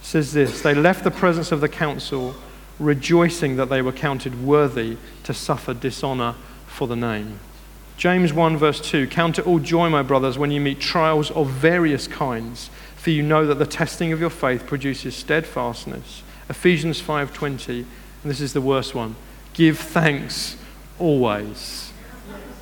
says 0.01 0.33
this, 0.33 0.63
they 0.63 0.75
left 0.75 1.05
the 1.05 1.11
presence 1.11 1.53
of 1.53 1.61
the 1.61 1.69
council 1.69 2.35
rejoicing 2.79 3.57
that 3.57 3.69
they 3.69 3.83
were 3.83 3.93
counted 3.93 4.43
worthy 4.43 4.97
to 5.25 5.35
suffer 5.35 5.75
dishonor 5.75 6.37
for 6.67 6.89
the 6.89 6.97
name. 6.97 7.39
James 7.99 8.33
1 8.33 8.57
verse 8.57 8.81
2 8.81 9.07
Count 9.07 9.39
it 9.39 9.47
all 9.47 9.59
joy, 9.59 9.91
my 9.91 10.03
brothers, 10.03 10.39
when 10.39 10.51
you 10.51 10.61
meet 10.61 10.81
trials 10.81 11.31
of 11.33 11.51
various 11.51 12.09
kinds, 12.09 12.71
for 12.97 13.11
you 13.11 13.23
know 13.23 13.47
that 13.47 13.59
the 13.59 13.67
testing 13.67 14.11
of 14.11 14.21
your 14.21 14.31
faith 14.31 14.67
produces 14.67 15.15
steadfastness. 15.15 16.23
Ephesians 16.49 16.99
5:20, 16.99 17.85
and 18.23 18.31
this 18.31 18.41
is 18.41 18.55
the 18.55 18.63
worst 18.63 18.95
one. 18.95 19.17
Give 19.53 19.79
thanks 19.79 20.57
always 20.99 21.90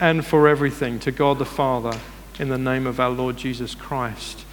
and 0.01 0.25
for 0.25 0.49
everything 0.49 0.99
to 1.01 1.13
God 1.13 1.39
the 1.39 1.45
Father 1.45 1.99
in 2.39 2.49
the 2.49 2.59
name 2.59 2.87
of 2.87 3.01
our 3.01 3.11
Lord 3.11 3.37
Jesus 3.37 3.75
Christ. 3.75 4.45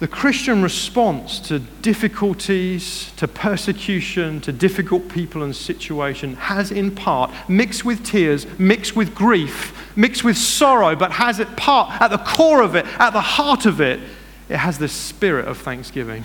The 0.00 0.08
Christian 0.08 0.62
response 0.62 1.38
to 1.40 1.58
difficulties, 1.58 3.12
to 3.16 3.28
persecution, 3.28 4.40
to 4.42 4.52
difficult 4.52 5.10
people 5.10 5.42
and 5.42 5.54
situation 5.54 6.36
has 6.36 6.70
in 6.70 6.94
part, 6.94 7.30
mixed 7.48 7.84
with 7.84 8.04
tears, 8.04 8.46
mixed 8.58 8.96
with 8.96 9.14
grief, 9.14 9.92
mixed 9.96 10.24
with 10.24 10.38
sorrow, 10.38 10.96
but 10.96 11.12
has 11.12 11.38
at 11.38 11.54
part, 11.56 12.00
at 12.00 12.08
the 12.08 12.18
core 12.18 12.62
of 12.62 12.74
it, 12.74 12.86
at 12.98 13.10
the 13.10 13.20
heart 13.20 13.66
of 13.66 13.80
it, 13.80 14.00
it 14.48 14.56
has 14.56 14.78
this 14.78 14.92
spirit 14.92 15.46
of 15.46 15.58
thanksgiving. 15.58 16.24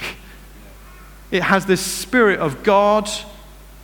It 1.32 1.44
has 1.44 1.66
this 1.66 1.82
spirit 1.82 2.40
of 2.40 2.64
God, 2.64 3.10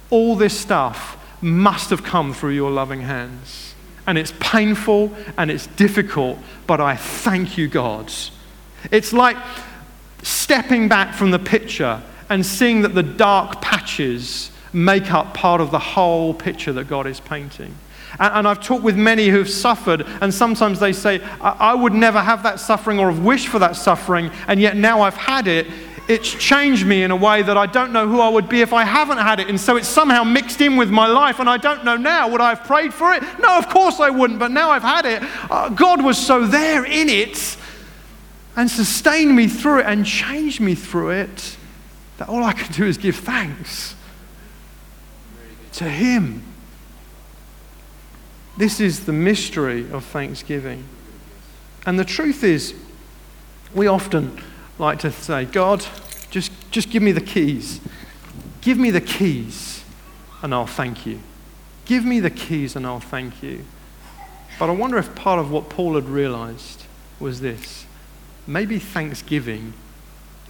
all 0.10 0.38
this 0.38 0.58
stuff 0.58 1.18
must 1.42 1.90
have 1.90 2.04
come 2.04 2.34
through 2.34 2.52
your 2.52 2.72
loving 2.72 3.02
hands 3.02 3.71
and 4.08 4.18
it's 4.18 4.34
painful 4.40 5.14
and 5.38 5.52
it's 5.52 5.68
difficult, 5.68 6.38
but 6.68 6.82
I 6.82 6.96
thank 6.96 7.58
you, 7.58 7.68
God. 7.68 8.12
It's 8.92 9.14
like 9.14 9.38
stepping 10.24 10.88
back 10.88 11.14
from 11.14 11.32
the 11.32 11.40
picture 11.40 12.02
and 12.30 12.46
seeing 12.46 12.82
that 12.82 12.96
the 12.96 13.04
dark 13.04 13.62
patches 13.62 14.52
make 14.74 15.12
up 15.12 15.34
part 15.34 15.62
of 15.62 15.72
the 15.72 15.80
whole 15.80 16.34
picture 16.34 16.72
that 16.74 16.88
God 16.88 17.08
is 17.08 17.20
painting. 17.20 17.76
And, 18.20 18.48
I've 18.48 18.62
talked 18.62 18.84
with 18.84 18.98
many 18.98 19.30
who've 19.30 19.50
suffered, 19.50 20.06
and 20.22 20.34
sometimes 20.34 20.80
they 20.80 20.92
say, 20.92 21.22
I 21.42 21.74
would 21.74 21.94
never 21.94 22.20
have 22.20 22.44
that 22.44 22.60
suffering 22.60 23.00
or 23.00 23.10
have 23.10 23.24
wished 23.24 23.48
for 23.48 23.60
that 23.60 23.76
suffering, 23.76 24.32
and 24.48 24.60
yet 24.60 24.76
now 24.76 25.02
I've 25.02 25.16
had 25.16 25.48
it 25.48 25.68
it's 26.12 26.30
changed 26.30 26.86
me 26.86 27.04
in 27.04 27.12
a 27.12 27.16
way 27.16 27.42
that 27.42 27.58
I 27.58 27.66
don't 27.66 27.94
know 27.94 28.06
who 28.06 28.20
I 28.20 28.28
would 28.28 28.50
be 28.50 28.60
if 28.60 28.74
I 28.74 28.84
haven't 28.84 29.18
had 29.18 29.40
it. 29.40 29.48
And 29.48 29.58
so 29.58 29.78
it's 29.78 29.88
somehow 29.88 30.26
mixed 30.26 30.60
in 30.60 30.76
with 30.76 30.90
my 30.90 31.08
life, 31.08 31.40
and 31.40 31.50
I 31.50 31.56
don't 31.56 31.86
know 31.86 31.96
now. 31.96 32.28
Would 32.28 32.42
I 32.42 32.50
have 32.50 32.66
prayed 32.66 32.94
for 32.94 33.14
it? 33.14 33.24
No, 33.40 33.58
of 33.58 33.70
course 33.70 34.02
I 34.02 34.10
wouldn't, 34.10 34.38
but 34.38 34.52
now 34.52 34.72
I've 34.72 34.84
had 34.84 35.06
it. 35.06 35.24
Uh, 35.50 35.70
God 35.70 36.04
was 36.04 36.18
so 36.18 36.46
there 36.46 36.84
in 36.84 37.08
it 37.08 37.56
and 38.58 38.70
sustained 38.70 39.34
me 39.34 39.48
through 39.48 39.80
it 39.80 39.86
and 39.86 40.06
changed 40.06 40.60
me 40.60 40.76
through 40.76 41.12
it 41.12 41.56
that 42.18 42.28
all 42.28 42.44
I 42.44 42.52
can 42.52 42.74
do 42.74 42.86
is 42.86 42.98
give 42.98 43.16
thanks 43.16 43.96
to 45.74 45.86
Him. 45.86 46.44
This 48.58 48.82
is 48.82 49.06
the 49.06 49.14
mystery 49.14 49.90
of 49.92 50.04
thanksgiving. 50.04 50.84
And 51.86 51.98
the 51.98 52.06
truth 52.06 52.44
is, 52.44 52.76
we 53.74 53.88
often 53.88 54.38
like 54.82 54.98
to 55.00 55.12
say, 55.12 55.46
God, 55.46 55.86
just, 56.32 56.52
just 56.72 56.90
give 56.90 57.04
me 57.04 57.12
the 57.12 57.22
keys. 57.22 57.80
Give 58.62 58.78
me 58.80 58.90
the 58.90 59.00
keys, 59.00 59.84
and 60.42 60.54
I'll 60.54 60.66
thank 60.66 61.06
you. 61.06 61.20
Give 61.86 62.04
me 62.04 62.20
the 62.20 62.32
keys, 62.32 62.76
and 62.76 62.86
I'll 62.86 63.00
thank 63.00 63.44
you. 63.44 63.64
But 64.58 64.70
I 64.70 64.74
wonder 64.74 64.98
if 64.98 65.14
part 65.16 65.40
of 65.40 65.52
what 65.52 65.70
Paul 65.70 65.96
had 65.96 66.06
realized 66.10 66.84
was 67.20 67.42
this 67.42 67.86
maybe 68.48 68.80
thanksgiving 68.80 69.74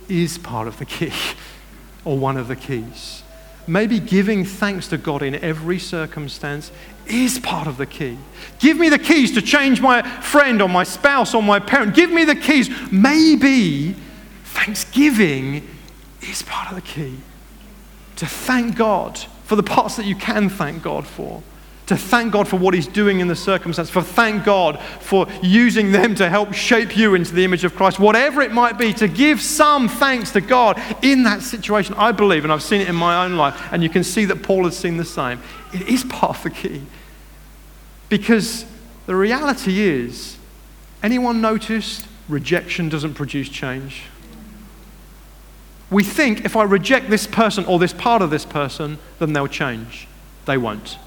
is 0.07 0.37
part 0.37 0.67
of 0.67 0.79
the 0.79 0.85
key, 0.85 1.11
or 2.05 2.17
one 2.17 2.37
of 2.37 2.47
the 2.47 2.55
keys. 2.55 3.23
Maybe 3.67 3.99
giving 3.99 4.45
thanks 4.45 4.87
to 4.87 4.97
God 4.97 5.21
in 5.21 5.35
every 5.35 5.77
circumstance 5.77 6.71
is 7.05 7.37
part 7.39 7.67
of 7.67 7.77
the 7.77 7.85
key. 7.85 8.17
Give 8.59 8.77
me 8.77 8.89
the 8.89 8.97
keys 8.97 9.33
to 9.33 9.41
change 9.41 9.81
my 9.81 10.01
friend 10.01 10.61
or 10.61 10.69
my 10.69 10.83
spouse 10.83 11.35
or 11.35 11.43
my 11.43 11.59
parent. 11.59 11.93
Give 11.93 12.09
me 12.11 12.23
the 12.23 12.35
keys. 12.35 12.69
Maybe 12.91 13.95
thanksgiving 14.53 15.67
is 16.21 16.41
part 16.43 16.69
of 16.69 16.75
the 16.75 16.81
key. 16.81 17.17
To 18.17 18.25
thank 18.25 18.75
God 18.75 19.17
for 19.43 19.55
the 19.55 19.63
parts 19.63 19.95
that 19.97 20.05
you 20.05 20.15
can 20.15 20.49
thank 20.49 20.83
God 20.83 21.07
for 21.07 21.41
to 21.91 21.97
thank 21.97 22.31
God 22.31 22.47
for 22.47 22.55
what 22.55 22.73
He's 22.73 22.87
doing 22.87 23.19
in 23.19 23.27
the 23.27 23.35
circumstance, 23.35 23.89
for 23.89 24.01
thank 24.01 24.45
God 24.45 24.79
for 25.01 25.27
using 25.41 25.91
them 25.91 26.15
to 26.15 26.29
help 26.29 26.53
shape 26.53 26.95
you 26.95 27.15
into 27.15 27.33
the 27.33 27.43
image 27.43 27.65
of 27.65 27.75
Christ, 27.75 27.99
whatever 27.99 28.41
it 28.41 28.53
might 28.53 28.77
be, 28.77 28.93
to 28.93 29.09
give 29.09 29.41
some 29.41 29.89
thanks 29.89 30.31
to 30.31 30.39
God 30.39 30.81
in 31.01 31.23
that 31.23 31.41
situation. 31.41 31.93
I 31.97 32.13
believe, 32.13 32.45
and 32.45 32.53
I've 32.53 32.63
seen 32.63 32.79
it 32.79 32.87
in 32.87 32.95
my 32.95 33.25
own 33.25 33.35
life, 33.35 33.61
and 33.73 33.83
you 33.83 33.89
can 33.89 34.05
see 34.05 34.23
that 34.25 34.41
Paul 34.41 34.63
has 34.63 34.77
seen 34.77 34.95
the 34.95 35.03
same. 35.03 35.41
It 35.73 35.81
is 35.81 36.05
part 36.05 36.37
of 36.37 36.43
the 36.43 36.49
key. 36.49 36.81
Because 38.07 38.65
the 39.05 39.15
reality 39.15 39.81
is, 39.81 40.37
anyone 41.03 41.41
noticed 41.41 42.07
rejection 42.29 42.87
doesn't 42.87 43.15
produce 43.15 43.49
change? 43.49 44.03
We 45.91 46.03
think 46.03 46.45
if 46.45 46.55
I 46.55 46.63
reject 46.63 47.09
this 47.09 47.27
person 47.27 47.65
or 47.65 47.77
this 47.77 47.93
part 47.93 48.21
of 48.21 48.31
this 48.31 48.45
person, 48.45 48.97
then 49.19 49.33
they'll 49.33 49.47
change. 49.47 50.07
They 50.45 50.57
won't. 50.57 50.97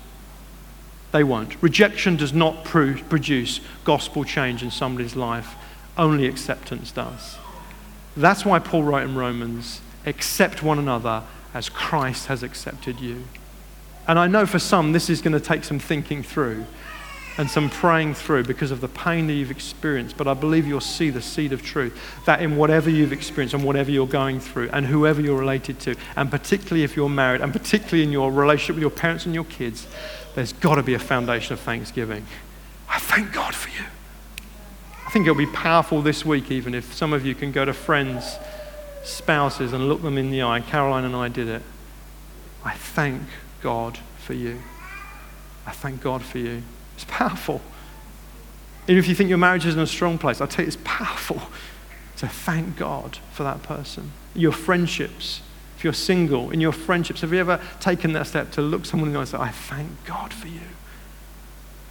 They 1.11 1.25
won't. 1.25 1.61
Rejection 1.63 2.17
does 2.17 2.33
not 2.33 2.65
produce 2.65 3.61
gospel 3.85 4.25
change 4.25 4.63
in 4.63 4.71
somebody's 4.71 5.17
life, 5.17 5.55
only 5.97 6.27
acceptance 6.27 6.93
does. 6.93 7.39
That's 8.17 8.45
why 8.45 8.59
Paul 8.59 8.83
wrote 8.83 9.05
in 9.05 9.17
Romans 9.17 9.81
accept 10.07 10.63
one 10.63 10.79
another 10.79 11.23
as 11.55 11.69
Christ 11.69 12.27
has 12.27 12.43
accepted 12.43 13.01
you. 13.01 13.25
And 14.07 14.19
I 14.19 14.27
know 14.27 14.45
for 14.45 14.59
some 14.59 14.93
this 14.93 15.09
is 15.09 15.23
going 15.23 15.33
to 15.33 15.41
take 15.41 15.65
some 15.65 15.79
thinking 15.79 16.23
through 16.23 16.67
and 17.37 17.51
some 17.51 17.69
praying 17.69 18.15
through 18.15 18.45
because 18.45 18.71
of 18.71 18.81
the 18.81 18.89
pain 18.89 19.27
that 19.27 19.33
you've 19.33 19.51
experienced. 19.51 20.17
But 20.17 20.29
I 20.29 20.35
believe 20.35 20.67
you'll 20.67 20.81
see 20.81 21.11
the 21.11 21.23
seed 21.23 21.53
of 21.53 21.63
truth 21.63 21.99
that 22.27 22.41
in 22.41 22.57
whatever 22.57 22.89
you've 22.89 23.13
experienced 23.13 23.55
and 23.55 23.65
whatever 23.65 23.91
you're 23.91 24.07
going 24.07 24.39
through 24.39 24.71
and 24.73 24.87
whoever 24.87 25.21
you're 25.21 25.39
related 25.39 25.81
to, 25.81 25.97
and 26.17 26.31
particularly 26.31 26.85
if 26.85 26.97
you're 26.97 27.09
married 27.09 27.41
and 27.41 27.53
particularly 27.53 28.05
in 28.05 28.13
your 28.13 28.31
relationship 28.31 28.77
with 28.77 28.83
your 28.83 28.91
parents 28.91 29.27
and 29.27 29.35
your 29.35 29.45
kids, 29.45 29.87
there's 30.35 30.53
got 30.53 30.77
to 30.77 30.83
be 30.83 30.95
a 30.95 30.99
foundation 30.99 31.53
of 31.53 31.61
thanksgiving. 31.61 32.25
I 32.89 32.99
thank 32.99 33.33
God 33.33 33.55
for 33.55 33.69
you. 33.71 33.87
I 35.07 35.11
think 35.11 35.27
it'll 35.27 35.37
be 35.37 35.47
powerful 35.47 36.03
this 36.03 36.25
week, 36.25 36.51
even 36.51 36.75
if 36.75 36.93
some 36.95 37.13
of 37.13 37.25
you 37.25 37.35
can 37.35 37.53
go 37.53 37.65
to 37.65 37.73
friends, 37.73 38.37
spouses, 39.03 39.73
and 39.73 39.89
look 39.89 40.03
them 40.03 40.19
in 40.19 40.31
the 40.31 40.43
eye. 40.43 40.61
Caroline 40.61 41.05
and 41.05 41.15
I 41.15 41.29
did 41.29 41.49
it. 41.49 41.63
I 42.65 42.75
thank 42.75 43.23
God 43.61 43.99
for 44.19 44.35
you. 44.35 44.61
I 45.67 45.73
thank 45.73 46.01
God 46.01 46.23
for 46.23 46.39
you. 46.39 46.63
It's 46.95 47.05
powerful. 47.09 47.61
Even 48.87 48.99
if 48.99 49.09
you 49.09 49.15
think 49.15 49.29
your 49.29 49.39
marriage 49.39 49.67
is 49.67 49.75
in 49.75 49.81
a 49.81 49.87
strong 49.87 50.19
place, 50.19 50.41
I 50.41 50.47
tell 50.47 50.65
you, 50.65 50.69
it's 50.69 50.79
powerful 50.85 51.43
to 52.17 52.29
thank 52.29 52.77
God 52.77 53.19
for 53.33 53.43
that 53.43 53.63
person. 53.63 54.13
Your 54.35 54.53
friendships, 54.53 55.41
if 55.77 55.85
you're 55.85 55.93
single, 55.93 56.51
in 56.51 56.61
your 56.61 56.73
friendships, 56.73 57.23
have 57.23 57.33
you 57.33 57.39
ever 57.39 57.61
taken 57.81 58.13
that 58.13 58.27
step 58.27 58.51
to 58.53 58.63
look 58.63 58.85
someone 58.85 59.09
in 59.09 59.15
the 59.15 59.19
eye 59.19 59.23
and 59.23 59.29
say, 59.31 59.39
I 59.39 59.51
thank 59.51 60.05
God 60.05 60.33
for 60.33 60.49
you? 60.49 60.61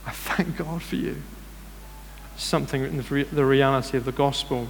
I 0.05 0.11
thank 0.11 0.57
God 0.57 0.81
for 0.81 0.95
you. 0.95 1.21
Something 2.37 2.83
in 2.83 2.97
the, 2.97 3.23
the 3.23 3.45
reality 3.45 3.97
of 3.97 4.05
the 4.05 4.11
gospel. 4.11 4.67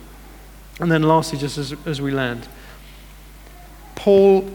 And 0.79 0.91
then, 0.91 1.03
lastly, 1.03 1.39
just 1.39 1.57
as, 1.57 1.75
as 1.85 2.01
we 2.01 2.11
land, 2.11 2.47
Paul 3.95 4.49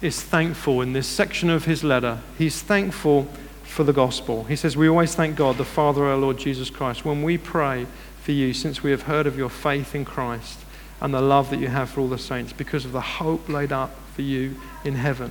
is 0.00 0.20
thankful 0.20 0.80
in 0.80 0.92
this 0.92 1.06
section 1.06 1.50
of 1.50 1.64
his 1.64 1.84
letter. 1.84 2.20
He's 2.36 2.60
thankful 2.62 3.28
for 3.72 3.84
the 3.84 3.92
gospel. 3.92 4.44
He 4.44 4.54
says, 4.54 4.76
We 4.76 4.86
always 4.86 5.14
thank 5.14 5.34
God, 5.34 5.56
the 5.56 5.64
Father 5.64 6.04
our 6.04 6.16
Lord 6.16 6.36
Jesus 6.36 6.68
Christ, 6.68 7.06
when 7.06 7.22
we 7.22 7.38
pray 7.38 7.86
for 8.22 8.32
you, 8.32 8.52
since 8.52 8.82
we 8.82 8.90
have 8.90 9.02
heard 9.02 9.26
of 9.26 9.38
your 9.38 9.48
faith 9.48 9.94
in 9.94 10.04
Christ 10.04 10.60
and 11.00 11.12
the 11.12 11.22
love 11.22 11.48
that 11.50 11.58
you 11.58 11.68
have 11.68 11.88
for 11.88 12.02
all 12.02 12.08
the 12.08 12.18
saints, 12.18 12.52
because 12.52 12.84
of 12.84 12.92
the 12.92 13.00
hope 13.00 13.48
laid 13.48 13.72
up 13.72 13.96
for 14.14 14.22
you 14.22 14.56
in 14.84 14.94
heaven. 14.94 15.30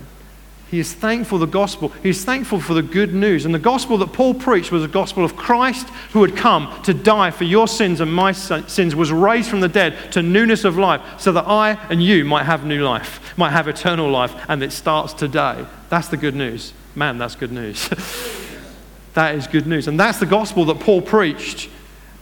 He 0.71 0.79
is 0.79 0.91
thankful 0.91 1.37
for 1.37 1.45
the 1.45 1.51
gospel. 1.51 1.89
He 2.01 2.09
is 2.09 2.25
thankful 2.25 2.59
for 2.59 2.73
the 2.73 2.81
good 2.81 3.13
news. 3.13 3.45
And 3.45 3.53
the 3.53 3.59
gospel 3.59 3.97
that 3.99 4.13
Paul 4.13 4.33
preached 4.33 4.71
was 4.71 4.81
the 4.81 4.87
gospel 4.87 5.23
of 5.23 5.35
Christ 5.35 5.87
who 6.13 6.23
had 6.23 6.35
come 6.35 6.81
to 6.83 6.93
die 6.93 7.29
for 7.29 7.43
your 7.43 7.67
sins 7.67 8.01
and 8.01 8.11
my 8.11 8.31
sins, 8.31 8.95
was 8.95 9.11
raised 9.11 9.49
from 9.49 9.59
the 9.59 9.69
dead 9.69 10.13
to 10.13 10.23
newness 10.23 10.63
of 10.63 10.77
life, 10.77 11.01
so 11.19 11.31
that 11.33 11.45
I 11.47 11.73
and 11.89 12.01
you 12.01 12.25
might 12.25 12.45
have 12.45 12.65
new 12.65 12.83
life, 12.83 13.37
might 13.37 13.51
have 13.51 13.67
eternal 13.67 14.09
life, 14.09 14.33
and 14.47 14.63
it 14.63 14.71
starts 14.71 15.13
today. 15.13 15.65
That's 15.89 16.07
the 16.07 16.17
good 16.17 16.35
news. 16.35 16.73
Man, 16.95 17.17
that's 17.17 17.35
good 17.35 17.51
news. 17.51 17.89
that 19.13 19.35
is 19.35 19.47
good 19.47 19.67
news. 19.67 19.87
And 19.87 19.99
that's 19.99 20.19
the 20.19 20.25
gospel 20.25 20.65
that 20.65 20.79
Paul 20.79 21.01
preached. 21.01 21.69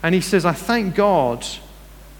And 0.04 0.16
he 0.16 0.22
says, 0.22 0.46
I 0.46 0.54
thank 0.54 0.96
God 0.96 1.46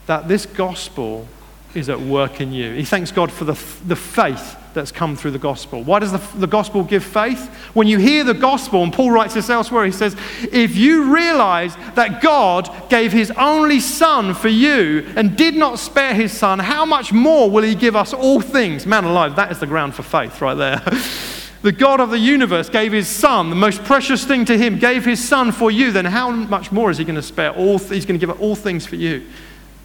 that 0.06 0.28
this 0.28 0.46
gospel 0.46 1.26
is 1.74 1.88
at 1.88 2.00
work 2.00 2.40
in 2.40 2.52
you. 2.52 2.74
He 2.74 2.84
thanks 2.84 3.12
God 3.12 3.30
for 3.30 3.44
the, 3.44 3.52
the 3.86 3.94
faith 3.94 4.56
that's 4.74 4.92
come 4.92 5.16
through 5.16 5.30
the 5.32 5.38
gospel. 5.38 5.82
Why 5.82 5.98
does 5.98 6.12
the, 6.12 6.38
the 6.38 6.46
gospel 6.46 6.82
give 6.82 7.04
faith? 7.04 7.48
When 7.74 7.86
you 7.86 7.98
hear 7.98 8.24
the 8.24 8.34
gospel, 8.34 8.82
and 8.82 8.92
Paul 8.92 9.10
writes 9.10 9.34
this 9.34 9.50
elsewhere, 9.50 9.84
he 9.84 9.92
says, 9.92 10.16
If 10.52 10.76
you 10.76 11.14
realize 11.14 11.76
that 11.94 12.20
God 12.20 12.70
gave 12.88 13.12
his 13.12 13.30
only 13.32 13.80
son 13.80 14.34
for 14.34 14.48
you 14.48 15.06
and 15.16 15.36
did 15.36 15.54
not 15.54 15.78
spare 15.78 16.14
his 16.14 16.32
son, 16.32 16.58
how 16.58 16.84
much 16.84 17.12
more 17.12 17.50
will 17.50 17.62
he 17.62 17.74
give 17.74 17.96
us 17.96 18.12
all 18.12 18.40
things? 18.40 18.86
Man 18.86 19.04
alive, 19.04 19.36
that 19.36 19.52
is 19.52 19.60
the 19.60 19.66
ground 19.66 19.94
for 19.94 20.02
faith 20.02 20.40
right 20.40 20.54
there. 20.54 20.82
the 21.62 21.72
God 21.72 22.00
of 22.00 22.10
the 22.10 22.18
universe 22.18 22.70
gave 22.70 22.92
his 22.92 23.06
son, 23.06 23.50
the 23.50 23.56
most 23.56 23.84
precious 23.84 24.24
thing 24.24 24.46
to 24.46 24.56
him, 24.56 24.78
gave 24.78 25.04
his 25.04 25.22
son 25.22 25.52
for 25.52 25.70
you, 25.70 25.92
then 25.92 26.06
how 26.06 26.30
much 26.30 26.72
more 26.72 26.90
is 26.90 26.96
he 26.96 27.04
going 27.04 27.16
to 27.16 27.22
spare 27.22 27.50
all, 27.50 27.78
th- 27.78 27.90
he's 27.90 28.06
going 28.06 28.18
to 28.18 28.26
give 28.26 28.30
up 28.30 28.40
all 28.40 28.56
things 28.56 28.86
for 28.86 28.96
you? 28.96 29.26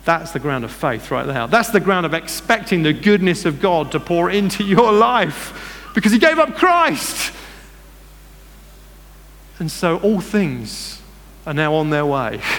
That's 0.06 0.32
the 0.32 0.40
ground 0.40 0.64
of 0.64 0.72
faith 0.72 1.12
right 1.12 1.26
there. 1.26 1.48
That's 1.48 1.72
the 1.72 1.80
ground 1.80 2.06
of 2.06 2.14
expecting 2.14 2.84
the 2.84 2.94
goodness 2.94 3.44
of 3.44 3.60
God 3.60 3.92
to 3.92 4.00
pour 4.00 4.30
into 4.30 4.64
your 4.66 4.94
life 4.94 5.92
because 5.94 6.12
He 6.12 6.20
gave 6.20 6.40
up 6.40 6.56
Christ. 6.56 7.34
And 9.58 9.72
so 9.72 9.98
all 9.98 10.22
things 10.22 11.02
are 11.46 11.54
now 11.54 11.74
on 11.74 11.90
their 11.90 12.06
way. 12.06 12.42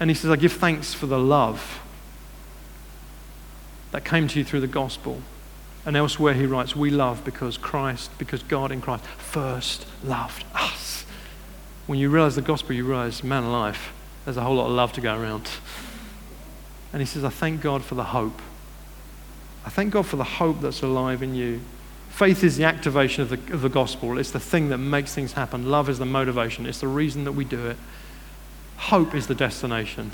And 0.00 0.10
He 0.10 0.14
says, 0.14 0.28
I 0.28 0.36
give 0.36 0.54
thanks 0.54 0.92
for 0.92 1.06
the 1.06 1.20
love 1.20 1.80
that 3.92 4.04
came 4.04 4.26
to 4.26 4.38
you 4.40 4.44
through 4.44 4.60
the 4.60 4.66
gospel. 4.66 5.22
And 5.86 5.96
elsewhere 5.96 6.34
he 6.34 6.46
writes, 6.46 6.74
We 6.74 6.90
love 6.90 7.24
because 7.24 7.58
Christ, 7.58 8.10
because 8.18 8.42
God 8.42 8.72
in 8.72 8.80
Christ 8.80 9.04
first 9.04 9.86
loved 10.02 10.44
us. 10.54 11.04
When 11.86 11.98
you 11.98 12.08
realize 12.08 12.36
the 12.36 12.42
gospel, 12.42 12.74
you 12.74 12.84
realize, 12.84 13.22
man 13.22 13.44
alive, 13.44 13.92
there's 14.24 14.38
a 14.38 14.42
whole 14.42 14.56
lot 14.56 14.66
of 14.66 14.72
love 14.72 14.92
to 14.94 15.00
go 15.00 15.14
around. 15.18 15.50
And 16.92 17.02
he 17.02 17.06
says, 17.06 17.24
I 17.24 17.28
thank 17.28 17.60
God 17.60 17.82
for 17.84 17.94
the 17.94 18.04
hope. 18.04 18.40
I 19.66 19.70
thank 19.70 19.92
God 19.92 20.06
for 20.06 20.16
the 20.16 20.24
hope 20.24 20.60
that's 20.60 20.82
alive 20.82 21.22
in 21.22 21.34
you. 21.34 21.60
Faith 22.08 22.44
is 22.44 22.56
the 22.56 22.64
activation 22.64 23.22
of 23.22 23.28
the, 23.28 23.52
of 23.52 23.60
the 23.60 23.68
gospel, 23.68 24.18
it's 24.18 24.30
the 24.30 24.40
thing 24.40 24.68
that 24.68 24.78
makes 24.78 25.14
things 25.14 25.32
happen. 25.32 25.68
Love 25.68 25.88
is 25.88 25.98
the 25.98 26.06
motivation, 26.06 26.64
it's 26.64 26.80
the 26.80 26.88
reason 26.88 27.24
that 27.24 27.32
we 27.32 27.44
do 27.44 27.66
it. 27.66 27.76
Hope 28.76 29.14
is 29.14 29.26
the 29.26 29.34
destination. 29.34 30.12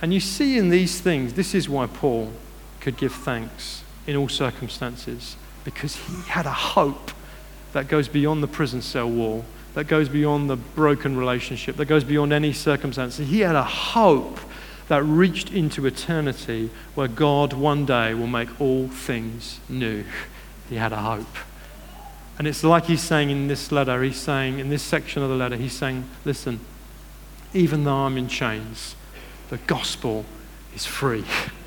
And 0.00 0.14
you 0.14 0.20
see 0.20 0.56
in 0.56 0.70
these 0.70 1.00
things, 1.00 1.34
this 1.34 1.54
is 1.54 1.68
why 1.68 1.86
Paul 1.86 2.32
could 2.80 2.96
give 2.96 3.12
thanks 3.12 3.82
in 4.06 4.16
all 4.16 4.28
circumstances, 4.28 5.36
because 5.64 5.96
he 5.96 6.22
had 6.28 6.46
a 6.46 6.52
hope 6.52 7.10
that 7.72 7.88
goes 7.88 8.08
beyond 8.08 8.42
the 8.42 8.48
prison 8.48 8.80
cell 8.80 9.08
wall 9.08 9.44
that 9.78 9.84
goes 9.84 10.08
beyond 10.08 10.50
the 10.50 10.56
broken 10.56 11.16
relationship, 11.16 11.76
that 11.76 11.84
goes 11.84 12.02
beyond 12.02 12.32
any 12.32 12.52
circumstance. 12.52 13.18
He 13.18 13.40
had 13.40 13.54
a 13.54 13.62
hope 13.62 14.40
that 14.88 15.04
reached 15.04 15.52
into 15.52 15.86
eternity 15.86 16.70
where 16.96 17.06
God 17.06 17.52
one 17.52 17.86
day 17.86 18.12
will 18.12 18.26
make 18.26 18.60
all 18.60 18.88
things 18.88 19.60
new. 19.68 20.04
He 20.68 20.74
had 20.74 20.92
a 20.92 20.96
hope. 20.96 21.36
And 22.38 22.48
it's 22.48 22.64
like 22.64 22.86
he's 22.86 23.02
saying 23.02 23.30
in 23.30 23.46
this 23.46 23.70
letter, 23.70 24.02
he's 24.02 24.16
saying, 24.16 24.58
in 24.58 24.68
this 24.68 24.82
section 24.82 25.22
of 25.22 25.28
the 25.28 25.36
letter, 25.36 25.54
he's 25.54 25.74
saying, 25.74 26.08
listen, 26.24 26.58
even 27.54 27.84
though 27.84 27.94
I'm 27.94 28.16
in 28.16 28.26
chains, 28.26 28.96
the 29.48 29.58
gospel 29.58 30.24
is 30.74 30.86
free. 30.86 31.24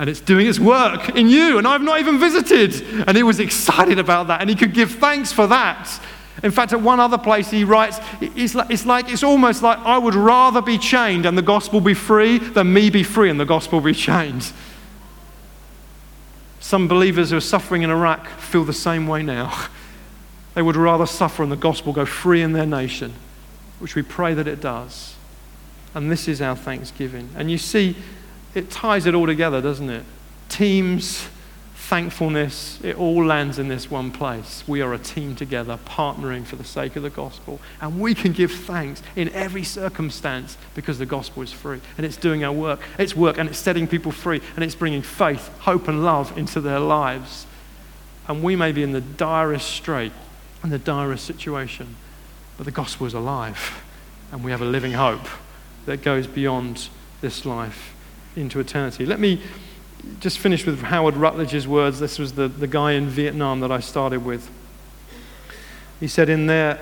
And 0.00 0.08
it's 0.08 0.20
doing 0.20 0.46
its 0.46 0.58
work 0.58 1.10
in 1.10 1.28
you, 1.28 1.58
and 1.58 1.68
I've 1.68 1.82
not 1.82 2.00
even 2.00 2.18
visited. 2.18 3.04
And 3.06 3.18
he 3.18 3.22
was 3.22 3.38
excited 3.38 3.98
about 3.98 4.28
that, 4.28 4.40
and 4.40 4.48
he 4.48 4.56
could 4.56 4.72
give 4.72 4.92
thanks 4.92 5.30
for 5.30 5.46
that. 5.48 6.00
In 6.42 6.50
fact, 6.50 6.72
at 6.72 6.80
one 6.80 7.00
other 7.00 7.18
place, 7.18 7.50
he 7.50 7.64
writes, 7.64 8.00
it's 8.22 8.54
like, 8.54 8.70
it's 8.70 8.86
like, 8.86 9.12
it's 9.12 9.22
almost 9.22 9.62
like 9.62 9.78
I 9.80 9.98
would 9.98 10.14
rather 10.14 10.62
be 10.62 10.78
chained 10.78 11.26
and 11.26 11.36
the 11.36 11.42
gospel 11.42 11.82
be 11.82 11.92
free 11.92 12.38
than 12.38 12.72
me 12.72 12.88
be 12.88 13.02
free 13.02 13.28
and 13.28 13.38
the 13.38 13.44
gospel 13.44 13.78
be 13.82 13.92
chained. 14.08 14.50
Some 16.60 16.88
believers 16.88 17.28
who 17.28 17.36
are 17.36 17.42
suffering 17.42 17.82
in 17.82 17.90
Iraq 17.90 18.26
feel 18.26 18.64
the 18.64 18.72
same 18.72 19.06
way 19.06 19.22
now. 19.22 19.68
They 20.52 20.62
would 20.62 20.74
rather 20.74 21.06
suffer 21.06 21.44
and 21.44 21.52
the 21.52 21.56
gospel 21.56 21.92
go 21.92 22.04
free 22.04 22.42
in 22.42 22.54
their 22.54 22.66
nation, 22.66 23.14
which 23.78 23.94
we 23.94 24.02
pray 24.02 24.34
that 24.34 24.48
it 24.48 24.60
does. 24.60 25.14
And 25.94 26.10
this 26.10 26.26
is 26.26 26.42
our 26.42 26.56
thanksgiving. 26.56 27.30
And 27.36 27.52
you 27.52 27.56
see, 27.56 27.94
it 28.54 28.70
ties 28.70 29.06
it 29.06 29.14
all 29.14 29.26
together, 29.26 29.60
doesn't 29.60 29.90
it? 29.90 30.04
Teams, 30.48 31.28
thankfulness, 31.74 32.78
it 32.82 32.96
all 32.96 33.24
lands 33.24 33.58
in 33.58 33.68
this 33.68 33.90
one 33.90 34.10
place. 34.10 34.62
We 34.66 34.80
are 34.80 34.92
a 34.92 34.98
team 34.98 35.34
together, 35.34 35.78
partnering 35.86 36.44
for 36.44 36.56
the 36.56 36.64
sake 36.64 36.96
of 36.96 37.02
the 37.02 37.10
gospel. 37.10 37.60
And 37.80 38.00
we 38.00 38.14
can 38.14 38.32
give 38.32 38.52
thanks 38.52 39.02
in 39.16 39.28
every 39.30 39.64
circumstance 39.64 40.56
because 40.74 40.98
the 40.98 41.06
gospel 41.06 41.42
is 41.42 41.52
free. 41.52 41.80
And 41.96 42.06
it's 42.06 42.16
doing 42.16 42.44
our 42.44 42.52
work. 42.52 42.80
It's 42.98 43.16
work 43.16 43.38
and 43.38 43.48
it's 43.48 43.58
setting 43.58 43.88
people 43.88 44.12
free. 44.12 44.40
And 44.54 44.64
it's 44.64 44.74
bringing 44.74 45.02
faith, 45.02 45.48
hope, 45.60 45.88
and 45.88 46.04
love 46.04 46.36
into 46.36 46.60
their 46.60 46.80
lives. 46.80 47.46
And 48.28 48.42
we 48.42 48.56
may 48.56 48.72
be 48.72 48.82
in 48.82 48.92
the 48.92 49.00
direst 49.00 49.68
strait, 49.68 50.12
in 50.62 50.70
the 50.70 50.78
direst 50.78 51.24
situation, 51.24 51.96
but 52.56 52.66
the 52.66 52.72
gospel 52.72 53.06
is 53.06 53.14
alive. 53.14 53.82
And 54.30 54.44
we 54.44 54.52
have 54.52 54.62
a 54.62 54.66
living 54.66 54.92
hope 54.92 55.26
that 55.86 56.02
goes 56.02 56.26
beyond 56.26 56.88
this 57.20 57.44
life 57.44 57.94
into 58.36 58.60
eternity. 58.60 59.06
Let 59.06 59.20
me 59.20 59.40
just 60.20 60.38
finish 60.38 60.66
with 60.66 60.82
Howard 60.82 61.16
Rutledge's 61.16 61.66
words. 61.68 62.00
This 62.00 62.18
was 62.18 62.32
the, 62.32 62.48
the 62.48 62.66
guy 62.66 62.92
in 62.92 63.08
Vietnam 63.08 63.60
that 63.60 63.70
I 63.70 63.80
started 63.80 64.24
with. 64.24 64.50
He 65.98 66.08
said, 66.08 66.28
in 66.28 66.46
their, 66.46 66.78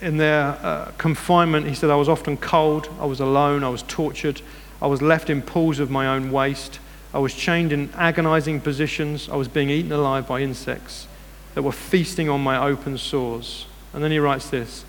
in 0.00 0.18
their 0.18 0.58
uh, 0.62 0.92
confinement, 0.98 1.66
he 1.66 1.74
said, 1.74 1.90
I 1.90 1.96
was 1.96 2.08
often 2.08 2.36
cold, 2.36 2.88
I 3.00 3.06
was 3.06 3.20
alone, 3.20 3.64
I 3.64 3.70
was 3.70 3.82
tortured, 3.84 4.42
I 4.82 4.86
was 4.86 5.00
left 5.00 5.30
in 5.30 5.40
pools 5.40 5.78
of 5.78 5.90
my 5.90 6.06
own 6.06 6.30
waste, 6.30 6.80
I 7.14 7.18
was 7.18 7.34
chained 7.34 7.72
in 7.72 7.90
agonizing 7.94 8.60
positions, 8.60 9.28
I 9.28 9.36
was 9.36 9.48
being 9.48 9.70
eaten 9.70 9.92
alive 9.92 10.26
by 10.28 10.40
insects 10.40 11.06
that 11.54 11.62
were 11.62 11.72
feasting 11.72 12.28
on 12.28 12.42
my 12.42 12.58
open 12.58 12.98
sores. 12.98 13.66
And 13.92 14.02
then 14.02 14.10
he 14.10 14.18
writes 14.18 14.50
this 14.50 14.84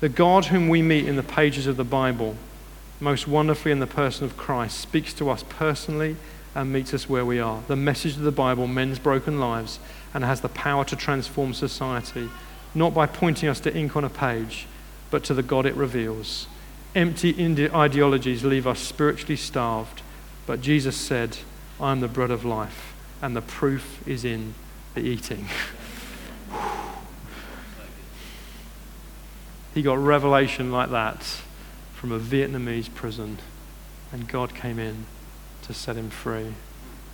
The 0.00 0.08
God 0.08 0.46
whom 0.46 0.68
we 0.68 0.82
meet 0.82 1.06
in 1.06 1.16
the 1.16 1.22
pages 1.22 1.66
of 1.66 1.76
the 1.76 1.84
Bible, 1.84 2.36
most 3.00 3.26
wonderfully 3.26 3.72
in 3.72 3.80
the 3.80 3.86
person 3.86 4.24
of 4.26 4.36
Christ, 4.36 4.78
speaks 4.78 5.14
to 5.14 5.30
us 5.30 5.42
personally 5.48 6.16
and 6.54 6.72
meets 6.72 6.92
us 6.92 7.08
where 7.08 7.24
we 7.24 7.40
are. 7.40 7.62
The 7.66 7.76
message 7.76 8.16
of 8.16 8.22
the 8.22 8.30
Bible 8.30 8.66
mends 8.66 8.98
broken 8.98 9.40
lives 9.40 9.78
and 10.12 10.22
has 10.24 10.42
the 10.42 10.48
power 10.50 10.84
to 10.84 10.96
transform 10.96 11.54
society, 11.54 12.28
not 12.74 12.92
by 12.92 13.06
pointing 13.06 13.48
us 13.48 13.60
to 13.60 13.74
ink 13.74 13.96
on 13.96 14.04
a 14.04 14.10
page, 14.10 14.66
but 15.10 15.24
to 15.24 15.34
the 15.34 15.42
God 15.42 15.64
it 15.64 15.74
reveals. 15.74 16.46
Empty 16.94 17.70
ideologies 17.72 18.44
leave 18.44 18.66
us 18.66 18.80
spiritually 18.80 19.36
starved, 19.36 20.02
but 20.46 20.60
Jesus 20.60 20.96
said, 20.96 21.38
I 21.80 21.92
am 21.92 22.00
the 22.00 22.08
bread 22.08 22.30
of 22.30 22.44
life, 22.44 22.94
and 23.22 23.34
the 23.34 23.40
proof 23.40 24.06
is 24.06 24.24
in 24.24 24.54
the 24.94 25.00
eating. 25.00 25.46
he 29.74 29.82
got 29.82 29.98
revelation 29.98 30.72
like 30.72 30.90
that 30.90 31.42
from 32.00 32.12
a 32.12 32.18
Vietnamese 32.18 32.92
prison, 32.94 33.36
and 34.10 34.26
God 34.26 34.54
came 34.54 34.78
in 34.78 35.04
to 35.60 35.74
set 35.74 35.96
him 35.96 36.08
free. 36.08 36.54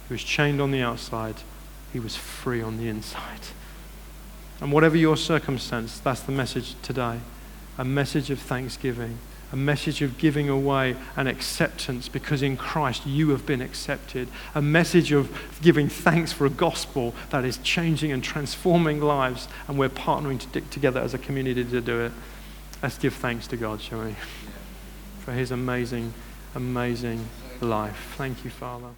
He 0.06 0.14
was 0.14 0.22
chained 0.22 0.60
on 0.60 0.70
the 0.70 0.80
outside, 0.80 1.34
he 1.92 1.98
was 1.98 2.14
free 2.14 2.62
on 2.62 2.76
the 2.76 2.86
inside. 2.86 3.40
And 4.60 4.70
whatever 4.70 4.96
your 4.96 5.16
circumstance, 5.16 5.98
that's 5.98 6.20
the 6.20 6.30
message 6.30 6.76
today 6.82 7.18
a 7.78 7.84
message 7.84 8.30
of 8.30 8.38
thanksgiving, 8.38 9.18
a 9.52 9.56
message 9.56 10.02
of 10.02 10.18
giving 10.18 10.48
away 10.48 10.96
and 11.16 11.28
acceptance 11.28 12.08
because 12.08 12.40
in 12.40 12.56
Christ 12.56 13.04
you 13.04 13.30
have 13.30 13.44
been 13.44 13.60
accepted, 13.60 14.28
a 14.54 14.62
message 14.62 15.10
of 15.10 15.58
giving 15.60 15.88
thanks 15.88 16.32
for 16.32 16.46
a 16.46 16.50
gospel 16.50 17.12
that 17.30 17.44
is 17.44 17.58
changing 17.58 18.12
and 18.12 18.22
transforming 18.22 19.00
lives, 19.00 19.48
and 19.66 19.76
we're 19.76 19.88
partnering 19.88 20.38
to 20.52 20.60
together 20.60 21.00
as 21.00 21.12
a 21.12 21.18
community 21.18 21.64
to 21.64 21.80
do 21.80 22.02
it. 22.02 22.12
Let's 22.84 22.98
give 22.98 23.14
thanks 23.14 23.48
to 23.48 23.56
God, 23.56 23.80
shall 23.80 24.04
we? 24.04 24.14
For 25.26 25.32
his 25.32 25.50
amazing, 25.50 26.14
amazing 26.54 27.28
life. 27.60 28.14
Thank 28.16 28.44
you, 28.44 28.50
Father. 28.50 28.90